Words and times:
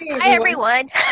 Hi, 0.00 0.30
everyone. 0.30 0.88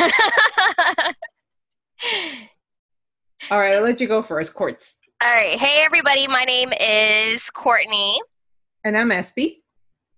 All 3.50 3.58
right, 3.58 3.74
I'll 3.74 3.82
let 3.82 4.00
you 4.00 4.06
go 4.06 4.22
first, 4.22 4.54
Courts. 4.54 4.96
All 5.20 5.32
right. 5.32 5.58
Hey, 5.58 5.82
everybody. 5.84 6.28
My 6.28 6.44
name 6.44 6.72
is 6.80 7.50
Courtney. 7.50 8.16
And 8.84 8.96
I'm 8.96 9.10
Espy. 9.10 9.64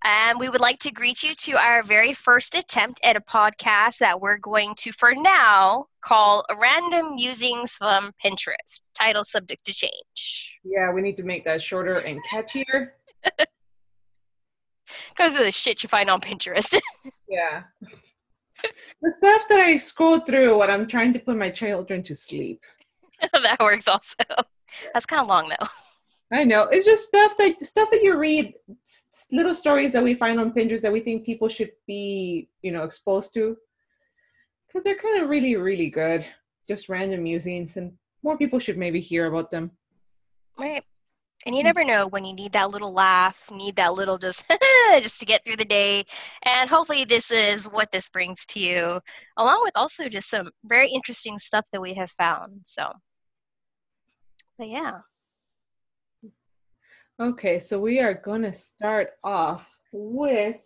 And 0.05 0.39
we 0.39 0.51
would 0.51 0.61
like 0.61 0.79
to 0.81 0.93
greet 0.93 1.23
you 1.23 1.35
to 1.35 1.53
our 1.53 1.83
very 1.83 2.13
first 2.13 2.55
attempt 2.55 3.01
at 3.05 3.17
a 3.17 3.21
podcast 3.23 3.99
that 3.99 4.21
we're 4.21 4.37
going 4.37 4.75
to, 4.79 4.93
for 4.93 5.15
now, 5.15 5.87
call 6.03 6.45
Random 6.59 7.15
Musings 7.15 7.73
from 7.73 8.13
Pinterest. 8.23 8.81
Title 8.95 9.25
subject 9.25 9.65
to 9.65 9.73
change. 9.73 10.59
Yeah, 10.63 10.93
we 10.93 11.01
need 11.01 11.17
to 11.17 11.23
make 11.23 11.45
that 11.47 11.63
shorter 11.63 12.01
and 12.01 12.21
catchier. 12.31 12.91
Goes 15.17 15.37
with 15.37 15.47
the 15.47 15.53
shit 15.53 15.83
you 15.83 15.89
find 15.89 16.11
on 16.11 16.21
Pinterest. 16.21 16.79
yeah. 17.29 17.63
The 19.01 19.13
stuff 19.17 19.49
that 19.49 19.61
I 19.61 19.77
scroll 19.77 20.21
through 20.21 20.59
when 20.59 20.71
I'm 20.71 20.89
trying 20.89 21.13
to 21.13 21.21
put 21.21 21.37
my 21.37 21.51
children 21.51 22.03
to 22.03 22.17
sleep. 22.17 22.61
that 23.33 23.61
works 23.61 23.87
also. 23.87 24.15
That's 24.93 25.07
kind 25.07 25.23
of 25.23 25.29
long 25.29 25.49
though. 25.49 25.67
I 26.31 26.45
know. 26.45 26.65
It's 26.65 26.85
just 26.85 27.09
stuff 27.09 27.37
that 27.39 27.61
stuff 27.63 27.91
that 27.91 28.03
you 28.03 28.19
read, 28.19 28.55
little 29.33 29.55
stories 29.55 29.93
that 29.93 30.03
we 30.03 30.15
find 30.15 30.39
on 30.39 30.53
Pinterest 30.53 30.83
that 30.83 30.93
we 30.93 31.01
think 31.01 31.25
people 31.25 31.49
should 31.49 31.73
be, 31.87 32.49
you 32.63 32.71
know, 32.71 32.83
exposed 32.83 33.33
to. 33.35 33.57
Because 34.67 34.85
they're 34.85 34.99
kind 34.99 35.23
of 35.23 35.31
really, 35.31 35.57
really 35.57 35.89
good. 35.89 36.27
Just 36.67 36.91
random 36.91 37.23
musings, 37.23 37.79
and 37.79 37.93
more 38.23 38.37
people 38.37 38.59
should 38.59 38.77
maybe 38.77 39.01
hear 39.01 39.27
about 39.27 39.51
them. 39.51 39.71
Right. 40.59 40.85
And 41.47 41.55
you 41.55 41.63
hmm. 41.63 41.67
never 41.67 41.85
know 41.85 42.07
when 42.07 42.25
you 42.25 42.35
need 42.35 42.53
that 42.53 42.71
little 42.71 42.93
laugh, 42.93 43.49
need 43.51 43.77
that 43.77 43.95
little 43.95 44.19
just 44.19 44.45
just 45.01 45.21
to 45.21 45.27
get 45.27 45.45
through 45.45 45.57
the 45.57 45.65
day. 45.65 46.05
And 46.45 46.69
hopefully 46.69 47.05
this 47.05 47.31
is 47.31 47.67
what 47.67 47.91
this 47.91 48.09
brings 48.09 48.45
to 48.47 48.61
you, 48.61 49.01
along 49.37 49.61
with 49.63 49.77
also 49.77 50.09
just 50.09 50.31
some 50.31 50.51
very 50.65 50.89
interesting 50.89 51.39
stuff 51.39 51.67
that 51.73 51.81
we 51.81 51.95
have 51.95 52.11
found. 52.13 52.61
So 52.65 52.93
but 54.59 54.73
yeah. 54.73 54.99
Okay, 57.21 57.59
so 57.59 57.79
we 57.79 58.01
are 58.01 58.15
going 58.15 58.43
to 58.43 58.53
start 58.53 59.11
off 59.23 59.79
with 59.93 60.61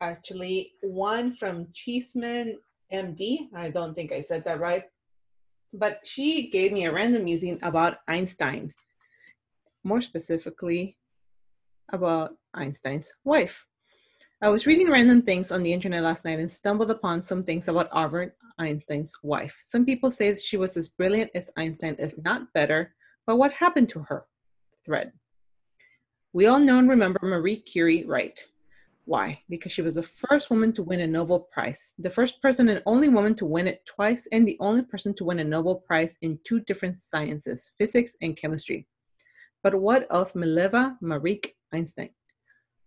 actually 0.00 0.72
one 0.82 1.34
from 1.36 1.68
Cheeseman 1.74 2.58
MD. 2.92 3.48
I 3.54 3.70
don't 3.70 3.94
think 3.94 4.12
I 4.12 4.22
said 4.22 4.44
that 4.44 4.60
right. 4.60 4.84
But 5.72 6.00
she 6.04 6.50
gave 6.50 6.72
me 6.72 6.86
a 6.86 6.92
random 6.92 7.24
musing 7.24 7.58
about 7.62 7.98
Einstein, 8.08 8.72
more 9.86 10.02
specifically 10.02 10.98
about 11.92 12.32
Einstein's 12.54 13.14
wife. 13.24 13.64
I 14.42 14.48
was 14.48 14.66
reading 14.66 14.90
random 14.90 15.22
things 15.22 15.52
on 15.52 15.62
the 15.62 15.72
internet 15.72 16.02
last 16.02 16.24
night 16.24 16.40
and 16.40 16.50
stumbled 16.50 16.90
upon 16.90 17.22
some 17.22 17.42
things 17.42 17.68
about 17.68 17.88
Albert 17.94 18.36
Einstein's 18.58 19.14
wife. 19.22 19.56
Some 19.62 19.86
people 19.86 20.10
say 20.10 20.30
that 20.30 20.40
she 20.40 20.56
was 20.56 20.76
as 20.76 20.88
brilliant 20.88 21.30
as 21.34 21.50
Einstein, 21.56 21.94
if 21.98 22.12
not 22.18 22.52
better, 22.52 22.94
but 23.26 23.36
what 23.36 23.52
happened 23.52 23.88
to 23.90 24.00
her? 24.00 24.26
Thread. 24.84 25.12
We 26.32 26.46
all 26.46 26.60
know 26.60 26.78
and 26.78 26.88
remember 26.88 27.20
Marie 27.22 27.60
Curie, 27.60 28.04
right? 28.04 28.38
Why? 29.04 29.40
Because 29.48 29.70
she 29.70 29.82
was 29.82 29.94
the 29.94 30.02
first 30.02 30.50
woman 30.50 30.72
to 30.74 30.82
win 30.82 31.00
a 31.00 31.06
Nobel 31.06 31.48
Prize, 31.52 31.94
the 31.98 32.10
first 32.10 32.42
person 32.42 32.68
and 32.68 32.82
only 32.86 33.08
woman 33.08 33.36
to 33.36 33.46
win 33.46 33.68
it 33.68 33.86
twice, 33.86 34.26
and 34.32 34.46
the 34.46 34.56
only 34.58 34.82
person 34.82 35.14
to 35.14 35.24
win 35.24 35.38
a 35.38 35.44
Nobel 35.44 35.76
Prize 35.76 36.18
in 36.22 36.40
two 36.44 36.60
different 36.60 36.96
sciences, 36.96 37.70
physics 37.78 38.16
and 38.20 38.36
chemistry. 38.36 38.88
But 39.66 39.80
what 39.80 40.06
of 40.10 40.32
Mileva 40.34 40.96
Marić 41.02 41.46
Einstein? 41.72 42.10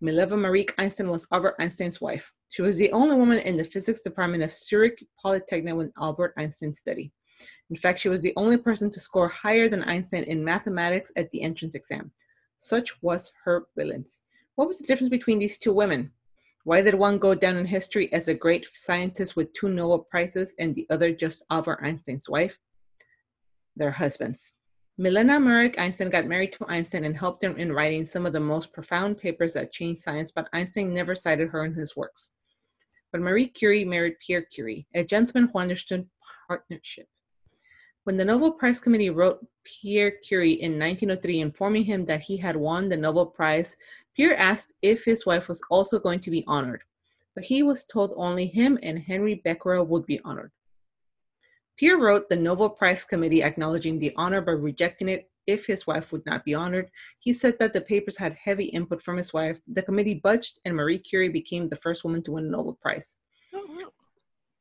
Mileva 0.02 0.38
Marić 0.38 0.72
Einstein 0.78 1.10
was 1.10 1.28
Albert 1.30 1.56
Einstein's 1.60 2.00
wife. 2.00 2.32
She 2.48 2.62
was 2.62 2.78
the 2.78 2.90
only 2.94 3.18
woman 3.18 3.40
in 3.40 3.58
the 3.58 3.66
physics 3.66 4.00
department 4.00 4.44
of 4.44 4.54
Zurich 4.54 5.06
Polytechnic 5.22 5.76
when 5.76 5.92
Albert 6.00 6.36
Einstein 6.38 6.74
studied. 6.74 7.12
In 7.70 7.76
fact, 7.76 8.00
she 8.00 8.08
was 8.08 8.22
the 8.22 8.32
only 8.38 8.56
person 8.56 8.90
to 8.92 9.00
score 9.02 9.28
higher 9.28 9.68
than 9.68 9.84
Einstein 9.84 10.24
in 10.24 10.42
mathematics 10.42 11.12
at 11.18 11.30
the 11.32 11.42
entrance 11.42 11.76
exam. 11.76 12.14
Such 12.60 13.04
was 13.04 13.30
her 13.44 13.68
brilliance. 13.76 14.24
What 14.56 14.70
was 14.70 14.80
the 14.80 14.88
difference 14.88 15.10
between 15.10 15.40
these 15.40 15.60
two 15.60 15.74
women? 15.74 16.14
Why 16.64 16.82
did 16.82 16.96
one 16.96 17.18
go 17.18 17.36
down 17.36 17.58
in 17.58 17.66
history 17.66 18.10
as 18.14 18.30
a 18.30 18.34
great 18.34 18.66
scientist 18.74 19.36
with 19.36 19.52
two 19.52 19.68
Nobel 19.68 20.08
Prizes 20.10 20.54
and 20.58 20.74
the 20.74 20.88
other 20.90 21.12
just 21.12 21.44
Albert 21.52 21.82
Einstein's 21.84 22.30
wife? 22.30 22.58
Their 23.76 23.92
husbands. 23.92 24.54
Milena 25.02 25.40
Marić 25.40 25.80
Einstein 25.80 26.10
got 26.10 26.26
married 26.26 26.52
to 26.52 26.66
Einstein 26.68 27.06
and 27.06 27.16
helped 27.16 27.42
him 27.42 27.56
in 27.56 27.72
writing 27.72 28.06
some 28.06 28.26
of 28.26 28.34
the 28.34 28.40
most 28.42 28.74
profound 28.74 29.18
papers 29.18 29.54
that 29.54 29.72
changed 29.72 30.02
science, 30.02 30.30
but 30.30 30.50
Einstein 30.52 30.94
never 30.94 31.16
cited 31.16 31.48
her 31.48 31.64
in 31.64 31.74
his 31.74 31.96
works. 31.96 32.34
But 33.14 33.22
Marie 33.22 33.48
Curie 33.48 33.86
married 33.86 34.20
Pierre 34.20 34.42
Curie, 34.42 34.86
a 34.94 35.06
gentleman 35.06 35.50
who 35.54 35.60
understood 35.60 36.06
partnership. 36.46 37.08
When 38.04 38.18
the 38.18 38.26
Nobel 38.26 38.52
Prize 38.52 38.82
Committee 38.82 39.10
wrote 39.10 39.40
Pierre 39.64 40.12
Curie 40.22 40.62
in 40.62 40.78
1903 40.78 41.40
informing 41.40 41.86
him 41.86 42.06
that 42.08 42.20
he 42.20 42.36
had 42.36 42.58
won 42.58 42.90
the 42.90 42.98
Nobel 42.98 43.28
Prize, 43.28 43.78
Pierre 44.18 44.36
asked 44.36 44.74
if 44.82 45.06
his 45.06 45.26
wife 45.26 45.48
was 45.48 45.62
also 45.70 45.98
going 45.98 46.20
to 46.20 46.30
be 46.30 46.44
honored, 46.46 46.84
but 47.36 47.46
he 47.46 47.64
was 47.64 47.86
told 47.86 48.12
only 48.18 48.48
him 48.48 48.78
and 48.84 49.00
Henry 49.00 49.36
Becquerel 49.46 49.86
would 49.86 50.06
be 50.06 50.20
honored. 50.26 50.52
Pierre 51.80 51.98
wrote 51.98 52.28
the 52.28 52.36
Nobel 52.36 52.70
Prize 52.70 53.06
Committee 53.06 53.42
acknowledging 53.42 54.00
the 54.00 54.12
honor 54.18 54.42
but 54.42 54.62
rejecting 54.62 55.08
it 55.08 55.32
if 55.48 55.66
his 55.66 55.88
wife 55.88 56.12
would 56.12 56.26
not 56.26 56.44
be 56.44 56.54
honored. 56.54 56.92
He 57.20 57.32
said 57.32 57.58
that 57.60 57.72
the 57.72 57.80
papers 57.80 58.18
had 58.18 58.34
heavy 58.34 58.66
input 58.66 59.02
from 59.02 59.16
his 59.16 59.32
wife. 59.32 59.62
The 59.66 59.82
committee 59.82 60.16
budged, 60.16 60.60
and 60.66 60.76
Marie 60.76 61.00
Curie 61.00 61.30
became 61.30 61.70
the 61.70 61.78
first 61.78 62.04
woman 62.04 62.22
to 62.24 62.34
win 62.34 62.48
a 62.48 62.50
Nobel 62.50 62.78
Prize. 62.82 63.20
Mm-hmm. 63.56 63.88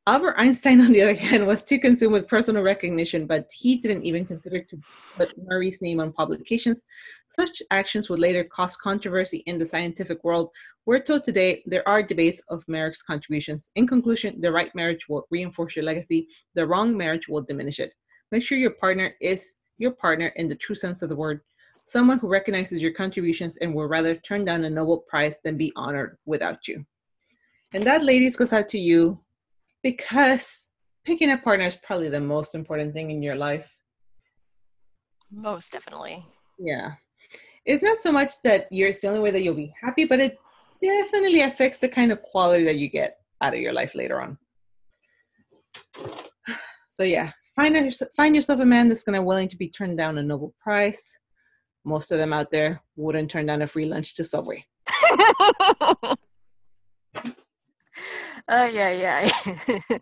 Albert 0.09 0.37
Einstein, 0.39 0.81
on 0.85 0.91
the 0.91 1.03
other 1.03 1.13
hand, 1.13 1.45
was 1.45 1.63
too 1.63 1.77
consumed 1.77 2.13
with 2.13 2.27
personal 2.27 2.63
recognition, 2.63 3.27
but 3.27 3.47
he 3.53 3.77
didn't 3.77 4.03
even 4.03 4.25
consider 4.25 4.59
to 4.63 4.81
put 5.15 5.31
Marie's 5.37 5.83
name 5.83 5.99
on 5.99 6.11
publications. 6.11 6.83
Such 7.27 7.61
actions 7.69 8.09
would 8.09 8.17
later 8.17 8.43
cause 8.43 8.75
controversy 8.75 9.43
in 9.45 9.59
the 9.59 9.67
scientific 9.67 10.23
world. 10.23 10.49
We're 10.87 11.03
told 11.03 11.23
today 11.23 11.61
there 11.67 11.87
are 11.87 12.01
debates 12.01 12.41
of 12.49 12.67
Marie's 12.67 13.03
contributions. 13.03 13.69
In 13.75 13.85
conclusion, 13.85 14.41
the 14.41 14.51
right 14.51 14.73
marriage 14.73 15.07
will 15.07 15.27
reinforce 15.29 15.75
your 15.75 15.85
legacy, 15.85 16.27
the 16.55 16.65
wrong 16.65 16.97
marriage 16.97 17.27
will 17.27 17.43
diminish 17.43 17.79
it. 17.79 17.93
Make 18.31 18.41
sure 18.41 18.57
your 18.57 18.71
partner 18.71 19.13
is 19.21 19.57
your 19.77 19.91
partner 19.91 20.33
in 20.37 20.49
the 20.49 20.55
true 20.55 20.75
sense 20.75 21.03
of 21.03 21.09
the 21.09 21.15
word, 21.15 21.41
someone 21.85 22.17
who 22.17 22.29
recognizes 22.29 22.81
your 22.81 22.93
contributions 22.93 23.57
and 23.57 23.75
will 23.75 23.85
rather 23.85 24.15
turn 24.15 24.43
down 24.43 24.63
a 24.63 24.71
Nobel 24.71 25.03
Prize 25.07 25.37
than 25.43 25.55
be 25.55 25.71
honored 25.75 26.17
without 26.25 26.67
you. 26.67 26.83
And 27.75 27.83
that, 27.83 28.03
ladies, 28.03 28.35
goes 28.35 28.53
out 28.53 28.69
to 28.69 28.79
you 28.79 29.19
because 29.83 30.67
picking 31.05 31.31
a 31.31 31.37
partner 31.37 31.65
is 31.65 31.77
probably 31.77 32.09
the 32.09 32.19
most 32.19 32.55
important 32.55 32.93
thing 32.93 33.11
in 33.11 33.21
your 33.21 33.35
life. 33.35 33.75
Most 35.31 35.71
definitely. 35.71 36.25
Yeah. 36.57 36.93
It's 37.65 37.83
not 37.83 37.99
so 37.99 38.11
much 38.11 38.41
that 38.43 38.67
you're 38.71 38.91
the 38.91 39.07
only 39.07 39.19
way 39.19 39.31
that 39.31 39.41
you'll 39.41 39.53
be 39.53 39.73
happy, 39.81 40.05
but 40.05 40.19
it 40.19 40.39
definitely 40.81 41.41
affects 41.41 41.77
the 41.77 41.89
kind 41.89 42.11
of 42.11 42.21
quality 42.21 42.63
that 42.65 42.77
you 42.77 42.89
get 42.89 43.17
out 43.41 43.53
of 43.53 43.59
your 43.59 43.73
life 43.73 43.95
later 43.95 44.21
on. 44.21 44.37
So 46.91 47.03
yeah, 47.03 47.31
find 47.55 47.77
a, 47.77 47.89
find 48.17 48.35
yourself 48.35 48.59
a 48.59 48.65
man 48.65 48.89
that's 48.89 49.03
gonna 49.05 49.21
willing 49.21 49.47
to 49.49 49.55
be 49.55 49.69
turned 49.69 49.97
down 49.97 50.17
a 50.17 50.23
Nobel 50.23 50.53
Prize. 50.59 51.17
Most 51.85 52.11
of 52.11 52.17
them 52.17 52.33
out 52.33 52.51
there 52.51 52.81
wouldn't 52.97 53.31
turn 53.31 53.45
down 53.45 53.61
a 53.61 53.67
free 53.67 53.85
lunch 53.85 54.15
to 54.15 54.23
Subway. 54.25 54.65
Oh 58.49 58.65
yeah, 58.65 58.91
yeah. 58.91 59.77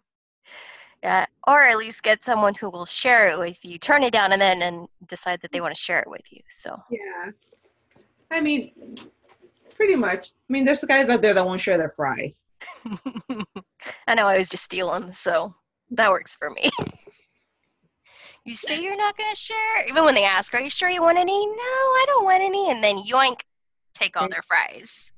yeah, 1.03 1.25
or 1.45 1.63
at 1.63 1.77
least 1.77 2.01
get 2.01 2.23
someone 2.23 2.55
who 2.55 2.69
will 2.69 2.85
share 2.85 3.27
it 3.27 3.37
with 3.37 3.63
you. 3.63 3.77
Turn 3.77 4.03
it 4.03 4.11
down 4.11 4.31
and 4.31 4.41
then 4.41 4.61
and 4.61 4.87
decide 5.07 5.41
that 5.41 5.51
they 5.51 5.59
want 5.59 5.75
to 5.75 5.81
share 5.81 5.99
it 5.99 6.09
with 6.09 6.21
you. 6.31 6.39
So 6.49 6.81
yeah, 6.89 7.31
I 8.31 8.39
mean, 8.39 8.71
pretty 9.75 9.95
much. 9.95 10.31
I 10.49 10.53
mean, 10.53 10.63
there's 10.63 10.83
guys 10.85 11.09
out 11.09 11.21
there 11.21 11.33
that 11.33 11.45
won't 11.45 11.59
share 11.59 11.77
their 11.77 11.93
fries. 11.95 12.41
I 14.07 14.15
know 14.15 14.25
I 14.25 14.37
was 14.37 14.47
just 14.47 14.63
stealing, 14.63 15.11
so 15.11 15.53
that 15.91 16.09
works 16.09 16.37
for 16.37 16.49
me. 16.49 16.69
you 18.45 18.55
say 18.55 18.81
you're 18.81 18.95
not 18.95 19.17
gonna 19.17 19.35
share, 19.35 19.85
even 19.89 20.05
when 20.05 20.15
they 20.15 20.23
ask, 20.23 20.53
"Are 20.53 20.61
you 20.61 20.69
sure 20.69 20.89
you 20.89 21.01
want 21.01 21.17
any?" 21.17 21.45
No, 21.45 21.53
I 21.53 22.05
don't 22.07 22.23
want 22.23 22.41
any, 22.41 22.71
and 22.71 22.81
then 22.81 22.97
yoink, 22.97 23.41
take 23.93 24.15
all 24.15 24.29
their 24.29 24.41
fries. 24.41 25.11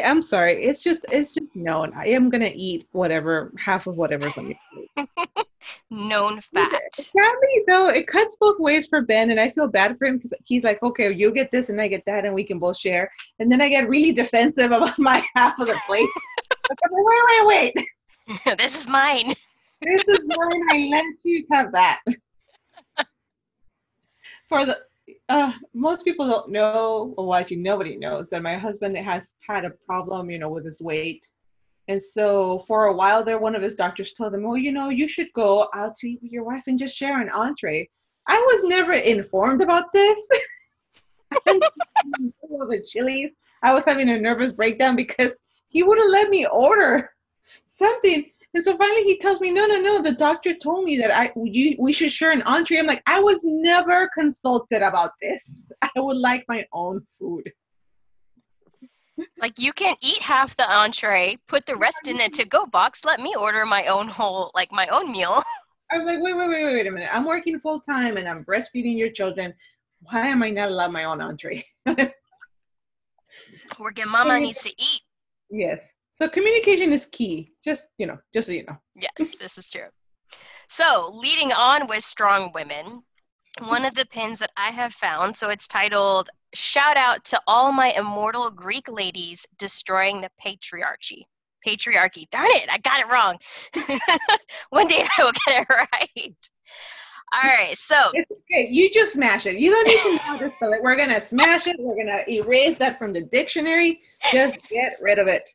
I'm 0.00 0.22
sorry. 0.22 0.64
It's 0.64 0.82
just 0.82 1.04
it's 1.10 1.32
just 1.32 1.54
known. 1.54 1.92
I 1.94 2.06
am 2.08 2.30
gonna 2.30 2.52
eat 2.54 2.86
whatever 2.92 3.52
half 3.58 3.86
of 3.86 3.96
whatever's 3.96 4.38
on 4.38 4.48
the 4.48 4.56
plate. 4.72 5.08
known 5.90 6.40
fact. 6.40 6.96
Sadly, 6.96 7.64
though, 7.66 7.88
it 7.88 8.06
cuts 8.06 8.36
both 8.36 8.58
ways 8.58 8.86
for 8.86 9.02
Ben, 9.02 9.30
and 9.30 9.40
I 9.40 9.50
feel 9.50 9.68
bad 9.68 9.98
for 9.98 10.06
him 10.06 10.18
because 10.18 10.32
he's 10.44 10.64
like, 10.64 10.82
okay, 10.82 11.12
you 11.12 11.32
get 11.32 11.50
this 11.50 11.68
and 11.68 11.80
I 11.80 11.88
get 11.88 12.04
that, 12.06 12.24
and 12.24 12.34
we 12.34 12.44
can 12.44 12.58
both 12.58 12.78
share. 12.78 13.10
And 13.38 13.50
then 13.50 13.60
I 13.60 13.68
get 13.68 13.88
really 13.88 14.12
defensive 14.12 14.72
about 14.72 14.98
my 14.98 15.24
half 15.34 15.58
of 15.58 15.66
the 15.66 15.80
plate. 15.86 16.08
wait, 16.90 17.46
wait, 17.46 17.74
wait. 17.76 18.56
this 18.58 18.80
is 18.80 18.88
mine. 18.88 19.34
this 19.82 20.02
is 20.06 20.20
mine. 20.24 20.62
I 20.70 20.88
let 20.90 21.06
you 21.24 21.46
have 21.52 21.72
that. 21.72 22.00
For 24.48 24.66
the 24.66 24.78
uh, 25.28 25.52
most 25.74 26.04
people 26.04 26.26
don't 26.26 26.50
know, 26.50 27.14
well, 27.16 27.34
actually, 27.34 27.58
nobody 27.58 27.96
knows 27.96 28.28
that 28.30 28.42
my 28.42 28.56
husband 28.56 28.96
has 28.96 29.32
had 29.46 29.64
a 29.64 29.70
problem, 29.86 30.30
you 30.30 30.38
know, 30.38 30.50
with 30.50 30.64
his 30.64 30.80
weight. 30.80 31.26
And 31.88 32.00
so 32.00 32.64
for 32.66 32.86
a 32.86 32.94
while 32.94 33.24
there, 33.24 33.38
one 33.38 33.56
of 33.56 33.62
his 33.62 33.74
doctors 33.74 34.12
told 34.12 34.34
him, 34.34 34.42
well, 34.42 34.56
you 34.56 34.72
know, 34.72 34.88
you 34.88 35.08
should 35.08 35.32
go 35.34 35.68
out 35.74 35.96
to 35.96 36.08
eat 36.08 36.20
with 36.22 36.32
your 36.32 36.44
wife 36.44 36.62
and 36.66 36.78
just 36.78 36.96
share 36.96 37.20
an 37.20 37.30
entree. 37.30 37.88
I 38.28 38.38
was 38.38 38.64
never 38.64 38.92
informed 38.92 39.62
about 39.62 39.92
this. 39.92 40.28
the 41.46 42.84
Chili's. 42.86 43.30
I 43.62 43.72
was 43.72 43.84
having 43.84 44.08
a 44.08 44.20
nervous 44.20 44.52
breakdown 44.52 44.96
because 44.96 45.32
he 45.68 45.82
would 45.82 45.98
have 45.98 46.10
let 46.10 46.30
me 46.30 46.46
order 46.46 47.10
something. 47.68 48.30
And 48.54 48.64
so 48.64 48.76
finally 48.76 49.02
he 49.04 49.18
tells 49.18 49.40
me, 49.40 49.50
no, 49.50 49.66
no, 49.66 49.80
no, 49.80 50.02
the 50.02 50.12
doctor 50.12 50.54
told 50.54 50.84
me 50.84 50.98
that 50.98 51.10
I 51.10 51.32
you, 51.42 51.74
we 51.78 51.92
should 51.92 52.12
share 52.12 52.32
an 52.32 52.42
entree. 52.42 52.78
I'm 52.78 52.86
like, 52.86 53.02
I 53.06 53.20
was 53.20 53.42
never 53.44 54.10
consulted 54.14 54.82
about 54.82 55.12
this. 55.22 55.66
I 55.82 55.88
would 55.96 56.18
like 56.18 56.44
my 56.48 56.66
own 56.72 57.06
food. 57.18 57.50
Like 59.38 59.58
you 59.58 59.72
can 59.72 59.94
eat 60.02 60.18
half 60.18 60.56
the 60.56 60.70
entree, 60.70 61.36
put 61.48 61.64
the 61.66 61.76
rest 61.76 62.08
in 62.08 62.16
a 62.16 62.24
mm-hmm. 62.24 62.32
to-go 62.32 62.66
box. 62.66 63.04
Let 63.04 63.20
me 63.20 63.34
order 63.38 63.64
my 63.64 63.86
own 63.86 64.08
whole, 64.08 64.50
like 64.54 64.72
my 64.72 64.86
own 64.88 65.10
meal. 65.10 65.42
I 65.90 65.98
was 65.98 66.06
like, 66.06 66.22
wait, 66.22 66.34
wait, 66.36 66.48
wait, 66.48 66.64
wait 66.64 66.86
a 66.86 66.90
minute. 66.90 67.10
I'm 67.14 67.24
working 67.24 67.60
full 67.60 67.80
time 67.80 68.16
and 68.16 68.26
I'm 68.26 68.44
breastfeeding 68.44 68.96
your 68.98 69.10
children. 69.10 69.52
Why 70.00 70.26
am 70.26 70.42
I 70.42 70.50
not 70.50 70.70
allowed 70.70 70.92
my 70.92 71.04
own 71.04 71.20
entree? 71.20 71.64
Working 73.78 74.08
mama 74.08 74.40
needs 74.40 74.62
to 74.62 74.70
eat. 74.70 75.02
Yes. 75.50 75.80
So 76.14 76.28
communication 76.28 76.92
is 76.92 77.06
key. 77.06 77.52
Just 77.64 77.88
you 77.98 78.06
know, 78.06 78.18
just 78.32 78.48
so 78.48 78.52
you 78.52 78.64
know. 78.64 78.76
Yes, 78.94 79.36
this 79.40 79.58
is 79.58 79.70
true. 79.70 79.88
So 80.68 81.10
leading 81.14 81.52
on 81.52 81.86
with 81.88 82.02
strong 82.02 82.50
women, 82.54 83.02
one 83.60 83.84
of 83.84 83.94
the 83.94 84.06
pins 84.06 84.38
that 84.38 84.50
I 84.56 84.70
have 84.70 84.92
found. 84.92 85.36
So 85.36 85.50
it's 85.50 85.66
titled 85.66 86.28
"Shout 86.54 86.96
out 86.96 87.24
to 87.24 87.40
all 87.46 87.72
my 87.72 87.92
immortal 87.92 88.50
Greek 88.50 88.88
ladies 88.88 89.46
destroying 89.58 90.20
the 90.20 90.30
patriarchy." 90.44 91.22
Patriarchy. 91.66 92.28
Darn 92.30 92.48
it, 92.50 92.68
I 92.68 92.78
got 92.78 92.98
it 92.98 93.06
wrong. 93.08 93.38
One 94.70 94.88
day 94.88 95.06
I 95.16 95.22
will 95.22 95.32
get 95.46 95.60
it 95.60 95.66
right. 95.70 96.36
All 97.34 97.40
right, 97.42 97.74
so 97.76 97.96
it's 98.12 98.30
okay. 98.30 98.68
You 98.70 98.90
just 98.90 99.14
smash 99.14 99.46
it. 99.46 99.58
You 99.58 99.70
don't 99.70 99.86
need 99.86 100.18
to 100.20 100.32
know 100.32 100.38
to 100.38 100.50
spell 100.50 100.72
it. 100.74 100.82
We're 100.82 100.96
gonna 100.96 101.20
smash 101.20 101.66
it. 101.66 101.76
We're 101.78 101.96
gonna 101.96 102.22
erase 102.28 102.76
that 102.78 102.98
from 102.98 103.14
the 103.14 103.22
dictionary. 103.22 104.00
Just 104.30 104.58
get 104.68 104.98
rid 105.00 105.18
of 105.18 105.28
it. 105.28 105.48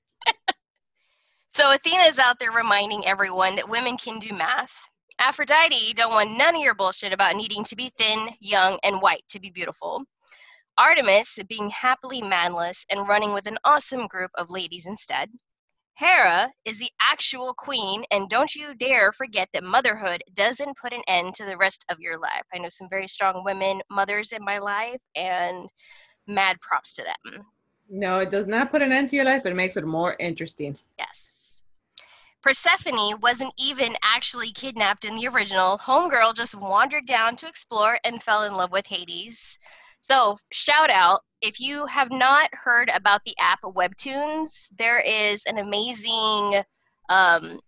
So 1.49 1.73
Athena 1.73 2.03
is 2.03 2.19
out 2.19 2.39
there 2.39 2.51
reminding 2.51 3.05
everyone 3.05 3.55
that 3.55 3.69
women 3.69 3.97
can 3.97 4.19
do 4.19 4.33
math. 4.33 4.73
Aphrodite 5.19 5.93
don't 5.93 6.13
want 6.13 6.37
none 6.37 6.55
of 6.55 6.61
your 6.61 6.75
bullshit 6.75 7.13
about 7.13 7.35
needing 7.35 7.63
to 7.63 7.75
be 7.75 7.89
thin, 7.97 8.29
young, 8.39 8.77
and 8.83 9.01
white 9.01 9.23
to 9.29 9.39
be 9.39 9.49
beautiful. 9.49 10.03
Artemis 10.77 11.39
being 11.49 11.69
happily 11.69 12.21
manless 12.21 12.85
and 12.91 13.07
running 13.07 13.33
with 13.33 13.47
an 13.47 13.57
awesome 13.63 14.05
group 14.07 14.29
of 14.35 14.51
ladies 14.51 14.85
instead. 14.85 15.31
Hera 15.95 16.51
is 16.65 16.77
the 16.77 16.91
actual 17.01 17.55
queen, 17.55 18.03
and 18.11 18.29
don't 18.29 18.53
you 18.53 18.75
dare 18.75 19.11
forget 19.11 19.49
that 19.53 19.63
motherhood 19.63 20.23
doesn't 20.35 20.77
put 20.77 20.93
an 20.93 21.01
end 21.07 21.33
to 21.33 21.45
the 21.45 21.57
rest 21.57 21.83
of 21.89 21.99
your 21.99 22.19
life. 22.19 22.43
I 22.53 22.59
know 22.59 22.69
some 22.69 22.87
very 22.87 23.07
strong 23.07 23.43
women 23.43 23.81
mothers 23.89 24.31
in 24.31 24.45
my 24.45 24.59
life, 24.59 25.01
and 25.15 25.67
mad 26.27 26.61
props 26.61 26.93
to 26.93 27.03
them. 27.03 27.43
No, 27.89 28.19
it 28.19 28.29
does 28.29 28.45
not 28.45 28.69
put 28.69 28.83
an 28.83 28.91
end 28.91 29.09
to 29.09 29.15
your 29.15 29.25
life, 29.25 29.41
but 29.41 29.53
it 29.53 29.55
makes 29.55 29.77
it 29.77 29.85
more 29.85 30.15
interesting. 30.19 30.77
Yes. 30.99 31.36
Persephone 32.47 33.19
wasn't 33.19 33.53
even 33.57 33.97
actually 34.01 34.53
kidnapped 34.53 35.03
in 35.03 35.15
the 35.15 35.27
original. 35.27 35.77
Homegirl 35.79 36.33
just 36.33 36.55
wandered 36.55 37.05
down 37.05 37.35
to 37.35 37.45
explore 37.45 37.99
and 38.05 38.23
fell 38.23 38.43
in 38.43 38.53
love 38.53 38.71
with 38.71 38.87
Hades. 38.87 39.59
So, 39.99 40.37
shout 40.53 40.89
out 40.89 41.23
if 41.41 41.59
you 41.59 41.85
have 41.87 42.09
not 42.09 42.49
heard 42.53 42.89
about 42.95 43.19
the 43.25 43.35
app 43.37 43.59
Webtoons, 43.63 44.69
there 44.77 44.99
is 44.99 45.43
an 45.45 45.57
amazing 45.57 46.63
um, 47.09 47.59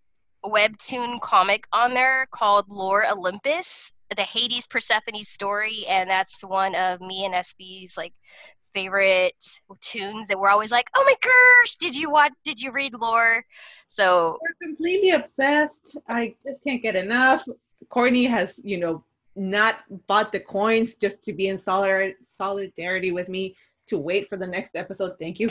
webtoon 0.46 1.20
comic 1.20 1.66
on 1.74 1.94
there 1.94 2.26
called 2.32 2.72
Lore 2.72 3.06
Olympus, 3.06 3.92
the 4.16 4.24
Hades 4.24 4.66
Persephone 4.66 5.24
story, 5.24 5.84
and 5.90 6.10
that's 6.10 6.42
one 6.42 6.74
of 6.76 7.02
me 7.02 7.26
and 7.26 7.36
Espy's 7.36 7.98
like 7.98 8.14
favorite 8.74 9.60
tunes 9.82 10.28
that 10.28 10.40
we're 10.40 10.50
always 10.50 10.72
like, 10.72 10.90
oh 10.96 11.04
my 11.06 11.16
gosh, 11.22 11.76
did 11.76 11.96
you 11.96 12.12
watch? 12.12 12.34
Did 12.44 12.62
you 12.62 12.72
read 12.72 12.94
Lore? 12.94 13.44
So 13.88 14.38
we're 14.42 14.68
completely 14.68 15.12
obsessed. 15.12 15.98
I 16.08 16.36
just 16.44 16.64
can't 16.64 16.82
get 16.82 16.96
enough. 16.96 17.48
Courtney 17.90 18.26
has, 18.26 18.60
you 18.64 18.78
know, 18.78 19.04
not 19.36 19.80
bought 20.08 20.32
the 20.32 20.40
coins 20.40 20.96
just 20.96 21.24
to 21.24 21.34
be 21.34 21.48
in 21.48 21.58
solid 21.58 22.16
solidarity 22.28 23.12
with 23.12 23.30
me 23.30 23.56
to 23.88 23.98
wait 23.98 24.30
for 24.30 24.38
the 24.38 24.48
next 24.48 24.76
episode. 24.76 25.14
Thank 25.20 25.40
you. 25.40 25.50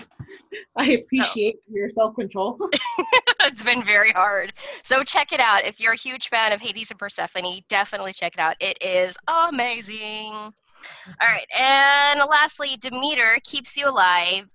I 0.76 0.90
oh. 0.90 0.94
appreciate 0.94 1.56
oh. 1.58 1.74
your 1.74 1.90
self 1.90 2.14
control. 2.14 2.58
it's 3.40 3.62
been 3.62 3.82
very 3.82 4.12
hard. 4.12 4.52
So 4.82 5.02
check 5.02 5.32
it 5.32 5.40
out. 5.40 5.64
If 5.64 5.80
you're 5.80 5.92
a 5.92 5.96
huge 5.96 6.28
fan 6.28 6.52
of 6.52 6.60
Hades 6.60 6.90
and 6.90 6.98
Persephone, 6.98 7.60
definitely 7.68 8.12
check 8.12 8.34
it 8.34 8.40
out. 8.40 8.56
It 8.60 8.78
is 8.80 9.16
amazing. 9.26 10.54
All 11.20 11.28
right. 11.28 11.46
And 11.58 12.20
lastly, 12.28 12.76
Demeter 12.80 13.38
keeps 13.44 13.76
you 13.76 13.88
alive 13.88 14.46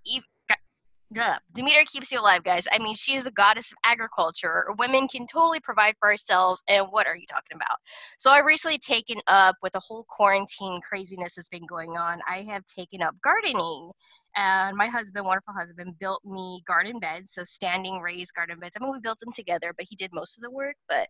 Duh. 1.13 1.37
Demeter 1.53 1.83
keeps 1.85 2.11
you 2.11 2.19
alive, 2.19 2.43
guys. 2.43 2.65
I 2.71 2.79
mean, 2.79 2.95
she's 2.95 3.23
the 3.23 3.31
goddess 3.31 3.71
of 3.71 3.77
agriculture. 3.85 4.65
Women 4.79 5.07
can 5.07 5.27
totally 5.27 5.59
provide 5.59 5.93
for 5.99 6.09
ourselves. 6.09 6.63
And 6.67 6.87
what 6.89 7.05
are 7.05 7.15
you 7.15 7.27
talking 7.29 7.55
about? 7.55 7.77
So, 8.17 8.31
I 8.31 8.39
recently 8.39 8.79
taken 8.79 9.21
up 9.27 9.55
with 9.61 9.73
the 9.73 9.79
whole 9.79 10.05
quarantine 10.09 10.81
craziness 10.81 11.35
that's 11.35 11.49
been 11.49 11.67
going 11.67 11.97
on. 11.97 12.19
I 12.27 12.37
have 12.49 12.65
taken 12.65 13.03
up 13.03 13.15
gardening 13.23 13.91
and 14.35 14.75
my 14.75 14.87
husband, 14.87 15.25
wonderful 15.25 15.53
husband, 15.53 15.99
built 15.99 16.21
me 16.25 16.61
garden 16.65 16.99
beds, 16.99 17.33
so 17.33 17.43
standing 17.43 17.99
raised 17.99 18.33
garden 18.33 18.59
beds. 18.59 18.75
I 18.75 18.83
mean, 18.83 18.91
we 18.91 18.99
built 18.99 19.19
them 19.19 19.33
together, 19.33 19.73
but 19.77 19.85
he 19.89 19.95
did 19.95 20.11
most 20.13 20.37
of 20.37 20.43
the 20.43 20.51
work, 20.51 20.75
but 20.89 21.07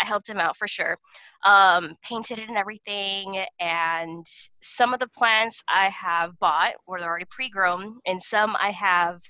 I 0.00 0.06
helped 0.06 0.28
him 0.28 0.38
out 0.38 0.56
for 0.56 0.68
sure. 0.68 0.96
Um, 1.44 1.96
painted 2.02 2.38
it 2.38 2.48
and 2.48 2.56
everything, 2.56 3.44
and 3.60 4.26
some 4.62 4.94
of 4.94 5.00
the 5.00 5.08
plants 5.08 5.62
I 5.68 5.88
have 5.88 6.38
bought 6.38 6.72
were 6.86 7.00
already 7.00 7.26
pre-grown, 7.30 7.98
and 8.06 8.20
some 8.22 8.56
I 8.58 8.70
have 8.70 9.20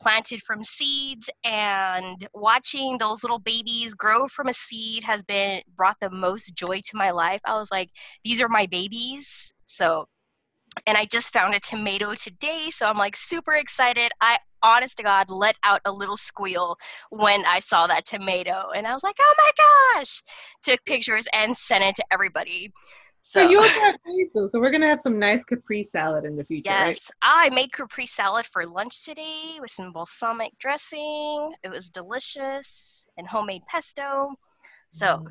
planted 0.00 0.40
from 0.42 0.62
seeds 0.62 1.28
and 1.44 2.26
watching 2.32 2.96
those 2.98 3.22
little 3.22 3.38
babies 3.38 3.94
grow 3.94 4.26
from 4.26 4.48
a 4.48 4.52
seed 4.52 5.04
has 5.04 5.22
been 5.22 5.60
brought 5.76 5.96
the 6.00 6.10
most 6.10 6.54
joy 6.54 6.80
to 6.80 6.96
my 6.96 7.10
life 7.10 7.40
i 7.44 7.52
was 7.52 7.70
like 7.70 7.90
these 8.24 8.40
are 8.40 8.48
my 8.48 8.66
babies 8.66 9.52
so 9.66 10.06
and 10.86 10.96
I 10.96 11.04
just 11.04 11.32
found 11.32 11.54
a 11.54 11.60
tomato 11.60 12.14
today, 12.14 12.68
so 12.70 12.86
I'm 12.86 12.98
like 12.98 13.16
super 13.16 13.54
excited. 13.54 14.12
I 14.20 14.38
honest 14.62 14.96
to 14.98 15.02
God 15.02 15.30
let 15.30 15.56
out 15.64 15.80
a 15.84 15.92
little 15.92 16.16
squeal 16.16 16.76
when 17.10 17.44
I 17.46 17.60
saw 17.60 17.86
that 17.86 18.06
tomato, 18.06 18.70
and 18.74 18.86
I 18.86 18.94
was 18.94 19.02
like, 19.02 19.16
"Oh 19.20 19.34
my 19.38 19.50
gosh!" 19.96 20.22
Took 20.62 20.84
pictures 20.84 21.26
and 21.32 21.56
sent 21.56 21.84
it 21.84 21.96
to 21.96 22.04
everybody. 22.12 22.72
So, 23.22 23.42
so 23.42 23.50
you 23.50 23.58
also 23.58 24.46
so 24.46 24.60
we're 24.60 24.70
gonna 24.70 24.88
have 24.88 25.00
some 25.00 25.18
nice 25.18 25.44
Capri 25.44 25.82
salad 25.82 26.24
in 26.24 26.36
the 26.36 26.44
future. 26.44 26.70
Yes, 26.70 27.10
right? 27.22 27.50
I 27.50 27.54
made 27.54 27.72
Capri 27.72 28.06
salad 28.06 28.46
for 28.46 28.64
lunch 28.66 29.04
today 29.04 29.58
with 29.60 29.70
some 29.70 29.92
balsamic 29.92 30.56
dressing. 30.58 31.52
It 31.62 31.70
was 31.70 31.90
delicious 31.90 33.06
and 33.18 33.26
homemade 33.26 33.62
pesto. 33.68 34.34
So 34.88 35.06
mm 35.06 35.26